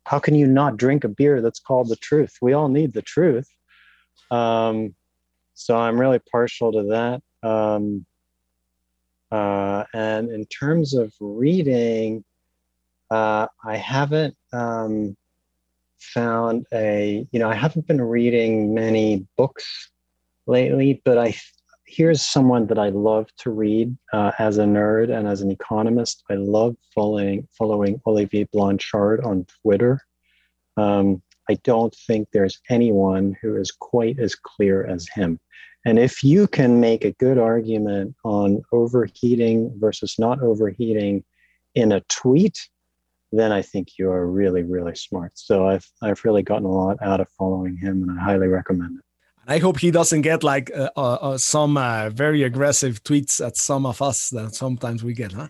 How 0.06 0.18
can 0.18 0.34
you 0.34 0.46
not 0.46 0.78
drink 0.78 1.04
a 1.04 1.08
beer 1.08 1.42
that's 1.42 1.60
called 1.60 1.90
The 1.90 1.96
Truth? 1.96 2.38
We 2.40 2.54
all 2.54 2.68
need 2.68 2.94
the 2.94 3.02
truth. 3.02 3.48
Um, 4.30 4.94
so 5.52 5.76
I'm 5.76 6.00
really 6.00 6.18
partial 6.18 6.72
to 6.72 6.82
that. 6.84 7.46
Um, 7.46 8.06
uh, 9.30 9.84
and 9.92 10.30
in 10.30 10.46
terms 10.46 10.94
of 10.94 11.12
reading, 11.20 12.24
uh, 13.12 13.46
I 13.62 13.76
haven't 13.76 14.34
um, 14.54 15.16
found 15.98 16.66
a, 16.72 17.26
you 17.30 17.38
know, 17.38 17.50
I 17.50 17.54
haven't 17.54 17.86
been 17.86 18.00
reading 18.00 18.72
many 18.72 19.26
books 19.36 19.90
lately, 20.46 21.02
but 21.04 21.18
I 21.18 21.34
here's 21.86 22.22
someone 22.22 22.66
that 22.68 22.78
I 22.78 22.88
love 22.88 23.28
to 23.40 23.50
read 23.50 23.94
uh, 24.14 24.32
as 24.38 24.56
a 24.56 24.64
nerd 24.64 25.14
and 25.14 25.28
as 25.28 25.42
an 25.42 25.50
economist. 25.50 26.24
I 26.30 26.36
love 26.36 26.74
following 26.94 27.46
following 27.58 28.00
Olivier 28.06 28.48
Blanchard 28.50 29.20
on 29.24 29.44
Twitter. 29.60 30.00
Um, 30.78 31.22
I 31.50 31.54
don't 31.64 31.94
think 32.06 32.28
there's 32.32 32.60
anyone 32.70 33.36
who 33.42 33.56
is 33.56 33.70
quite 33.70 34.18
as 34.18 34.34
clear 34.34 34.86
as 34.86 35.06
him. 35.08 35.38
And 35.84 35.98
if 35.98 36.22
you 36.24 36.46
can 36.46 36.80
make 36.80 37.04
a 37.04 37.12
good 37.12 37.36
argument 37.36 38.14
on 38.24 38.62
overheating 38.72 39.70
versus 39.78 40.14
not 40.18 40.40
overheating 40.40 41.24
in 41.74 41.92
a 41.92 42.00
tweet, 42.08 42.70
then 43.32 43.52
I 43.52 43.62
think 43.62 43.98
you 43.98 44.10
are 44.10 44.26
really, 44.26 44.62
really 44.62 44.94
smart. 44.94 45.32
So 45.34 45.66
I've 45.66 45.88
I've 46.02 46.24
really 46.24 46.42
gotten 46.42 46.66
a 46.66 46.72
lot 46.72 46.98
out 47.02 47.20
of 47.20 47.28
following 47.38 47.76
him, 47.76 48.02
and 48.02 48.18
I 48.18 48.22
highly 48.22 48.48
recommend 48.48 48.98
it. 48.98 49.04
I 49.46 49.58
hope 49.58 49.78
he 49.78 49.90
doesn't 49.90 50.22
get 50.22 50.44
like 50.44 50.70
uh, 50.74 50.90
uh, 50.96 51.14
uh, 51.14 51.38
some 51.38 51.76
uh, 51.76 52.10
very 52.10 52.44
aggressive 52.44 53.02
tweets 53.02 53.44
at 53.44 53.56
some 53.56 53.86
of 53.86 54.00
us 54.00 54.30
that 54.30 54.54
sometimes 54.54 55.02
we 55.02 55.14
get, 55.14 55.32
huh? 55.32 55.48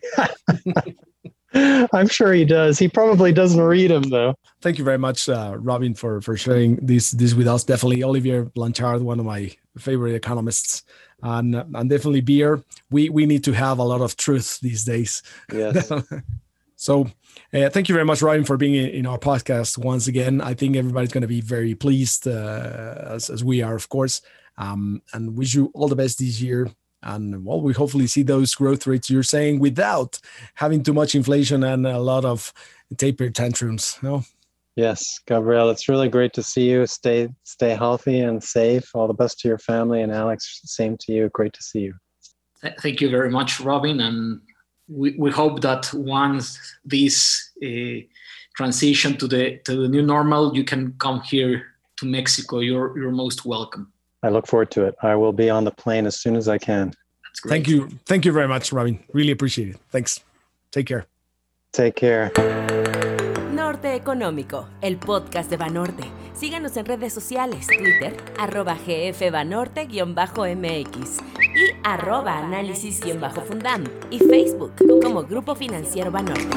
I'm 1.93 2.09
sure 2.09 2.33
he 2.33 2.47
does. 2.47 2.79
He 2.79 2.89
probably 2.89 3.33
doesn't 3.33 3.61
read 3.61 3.91
them 3.91 4.05
though. 4.05 4.35
Thank 4.63 4.79
you 4.79 4.85
very 4.85 4.97
much, 4.97 5.29
uh, 5.29 5.57
Robin, 5.59 5.95
for 5.95 6.23
for 6.23 6.37
sharing 6.37 6.77
this 6.77 7.11
this 7.11 7.35
with 7.35 7.47
us. 7.47 7.65
Definitely, 7.65 8.03
Olivier 8.03 8.43
Blanchard, 8.43 9.03
one 9.03 9.21
of 9.21 9.27
my 9.27 9.51
favorite 9.79 10.15
economists. 10.15 10.85
And, 11.25 11.55
and 11.55 11.89
definitely 11.89 12.21
beer. 12.21 12.65
We 12.91 13.09
we 13.09 13.27
need 13.27 13.45
to 13.45 13.53
have 13.53 13.79
a 13.79 13.85
lot 13.85 14.01
of 14.01 14.17
truth 14.17 14.59
these 14.61 14.83
days. 14.83 15.23
Yes. 15.53 15.89
so 16.77 17.07
uh, 17.55 17.71
thank 17.71 17.89
you 17.89 17.95
very 17.95 18.05
much, 18.05 18.23
Ryan, 18.23 18.45
for 18.45 18.57
being 18.57 18.75
in, 18.75 18.89
in, 18.91 19.07
our 19.07 19.19
podcast 19.19 19.79
once 19.79 20.07
again. 20.07 20.41
I 20.41 20.55
think 20.55 20.77
everybody's 20.77 21.13
going 21.13 21.23
to 21.23 21.29
be 21.29 21.41
very 21.41 21.75
pleased, 21.75 22.27
uh, 22.27 22.95
as, 23.09 23.31
as 23.31 23.45
we 23.45 23.63
are, 23.63 23.75
of 23.75 23.89
course. 23.89 24.23
Um, 24.59 25.03
and 25.13 25.37
wish 25.37 25.55
you 25.55 25.71
all 25.75 25.89
the 25.89 25.97
best 25.97 26.19
this 26.19 26.41
year. 26.41 26.71
And 27.03 27.45
well, 27.45 27.61
we 27.61 27.73
hopefully 27.73 28.07
see 28.07 28.23
those 28.23 28.55
growth 28.55 28.87
rates 28.87 29.11
you're 29.11 29.23
saying 29.23 29.59
without 29.59 30.19
having 30.55 30.83
too 30.83 30.93
much 30.93 31.15
inflation 31.15 31.65
and 31.65 31.87
a 31.87 31.99
lot 31.99 32.25
of 32.25 32.53
taper 32.97 33.29
tantrums. 33.29 33.99
No. 34.03 34.25
Yes, 34.77 35.21
Gabriel, 35.27 35.69
it's 35.69 35.89
really 35.89 36.09
great 36.09 36.33
to 36.35 36.43
see 36.43 36.71
you. 36.71 36.87
Stay 36.87 37.29
stay 37.43 37.75
healthy 37.75 38.21
and 38.21 38.43
safe. 38.43 38.89
All 38.95 39.07
the 39.07 39.13
best 39.13 39.41
to 39.41 39.49
your 39.49 39.59
family. 39.59 40.01
And 40.01 40.11
Alex, 40.11 40.61
same 40.65 40.97
to 41.01 41.13
you. 41.13 41.29
Great 41.31 41.53
to 41.55 41.63
see 41.63 41.81
you. 41.81 41.95
Thank 42.81 43.01
you 43.01 43.11
very 43.11 43.29
much, 43.29 43.61
Robin. 43.61 44.01
And 44.01 44.41
we, 44.93 45.15
we 45.19 45.31
hope 45.31 45.61
that 45.63 45.93
once 45.95 46.59
this 46.85 47.51
uh, 47.65 48.05
transition 48.57 49.17
to 49.19 49.27
the 49.27 49.59
to 49.65 49.83
the 49.83 49.89
new 49.89 50.03
normal, 50.03 50.55
you 50.55 50.65
can 50.65 50.95
come 50.99 51.21
here 51.23 51.67
to 51.97 52.07
Mexico. 52.07 52.61
You're 52.61 52.97
you're 52.99 53.11
most 53.11 53.45
welcome. 53.45 53.93
I 54.23 54.29
look 54.29 54.47
forward 54.47 54.71
to 54.73 54.87
it. 54.87 54.95
I 55.03 55.17
will 55.17 55.33
be 55.33 55.51
on 55.51 55.65
the 55.65 55.73
plane 55.73 56.07
as 56.07 56.17
soon 56.17 56.37
as 56.37 56.49
I 56.49 56.59
can. 56.59 56.93
Thank 57.49 57.67
you. 57.67 57.89
Thank 58.07 58.25
you 58.25 58.33
very 58.33 58.49
much, 58.49 58.73
Robin. 58.73 59.03
Really 59.13 59.33
appreciate 59.33 59.69
it. 59.69 59.77
Thanks. 59.91 60.21
Take 60.71 60.87
care. 60.87 61.07
Take 61.73 61.97
care. 61.97 62.31
Norte 63.53 63.95
Económico, 63.95 64.69
el 64.81 64.99
podcast 64.99 65.51
de 65.51 65.57
Banorte. 65.57 66.05
Síganos 66.35 66.77
en 66.77 66.87
redes 66.87 67.13
sociales, 67.13 67.67
Twitter, 67.67 68.17
arroba 68.39 68.77
gfbanorte-mx 68.77 71.42
y 71.63 71.77
arroba 71.85 72.39
análisis-fundam 72.39 73.85
y 74.11 74.19
Facebook 74.19 74.73
como 75.03 75.23
Grupo 75.25 75.55
Financiero 75.55 76.11
Banorte. 76.11 76.57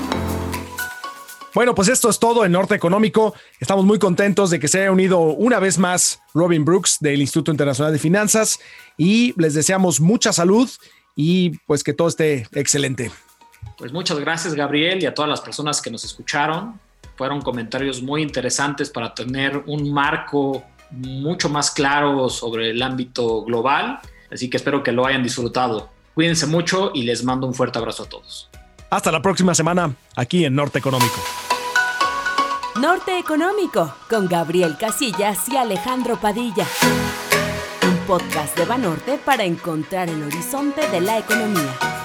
Bueno, 1.54 1.74
pues 1.74 1.88
esto 1.88 2.10
es 2.10 2.20
todo 2.20 2.44
en 2.44 2.52
Norte 2.52 2.76
Económico. 2.76 3.34
Estamos 3.62 3.86
muy 3.86 3.98
contentos 3.98 4.50
de 4.50 4.60
que 4.60 4.68
se 4.68 4.82
haya 4.82 4.92
unido 4.92 5.20
una 5.22 5.60
vez 5.60 5.78
más 5.78 6.20
Robin 6.34 6.66
Brooks 6.66 6.98
del 7.00 7.22
Instituto 7.22 7.52
Internacional 7.52 7.94
de 7.94 8.00
Finanzas 8.00 8.60
y 8.98 9.34
les 9.42 9.54
deseamos 9.54 10.02
mucha 10.02 10.34
salud 10.34 10.70
y 11.16 11.52
pues 11.66 11.84
que 11.84 11.94
todo 11.94 12.10
esté 12.10 12.48
excelente. 12.52 13.10
Pues 13.78 13.94
muchas 13.94 14.20
gracias 14.20 14.54
Gabriel 14.54 15.02
y 15.02 15.06
a 15.06 15.14
todas 15.14 15.30
las 15.30 15.40
personas 15.40 15.82
que 15.82 15.90
nos 15.90 16.04
escucharon. 16.04 16.80
Fueron 17.16 17.42
comentarios 17.42 18.02
muy 18.02 18.22
interesantes 18.22 18.90
para 18.90 19.14
tener 19.14 19.64
un 19.66 19.94
marco 19.94 20.62
mucho 20.92 21.48
más 21.50 21.72
claro 21.72 22.30
sobre 22.30 22.72
el 22.72 22.82
ámbito 22.82 23.44
global, 23.44 24.00
así 24.32 24.50
que 24.50 24.58
espero 24.58 24.84
que 24.84 24.92
lo 24.92 25.06
hayan 25.06 25.24
disfrutado. 25.24 25.90
Cuídense 26.14 26.48
mucho 26.48 26.92
y 26.94 27.04
les 27.04 27.24
mando 27.24 27.48
un 27.48 27.54
fuerte 27.54 27.78
abrazo 27.78 28.04
a 28.04 28.10
todos. 28.10 28.50
Hasta 28.90 29.12
la 29.12 29.22
próxima 29.22 29.54
semana 29.54 29.96
aquí 30.16 30.46
en 30.46 30.56
Norte 30.56 30.80
Económico. 30.80 31.16
Norte 32.80 33.18
Económico 33.18 33.94
con 34.10 34.28
Gabriel 34.28 34.78
Casillas 34.78 35.48
y 35.50 35.58
Alejandro 35.58 36.18
Padilla. 36.18 36.66
Un 37.88 37.98
podcast 38.08 38.58
de 38.58 38.66
Banorte 38.66 39.18
para 39.18 39.44
encontrar 39.44 40.10
el 40.10 40.24
horizonte 40.24 40.88
de 40.90 41.02
la 41.02 41.20
economía. 41.20 42.05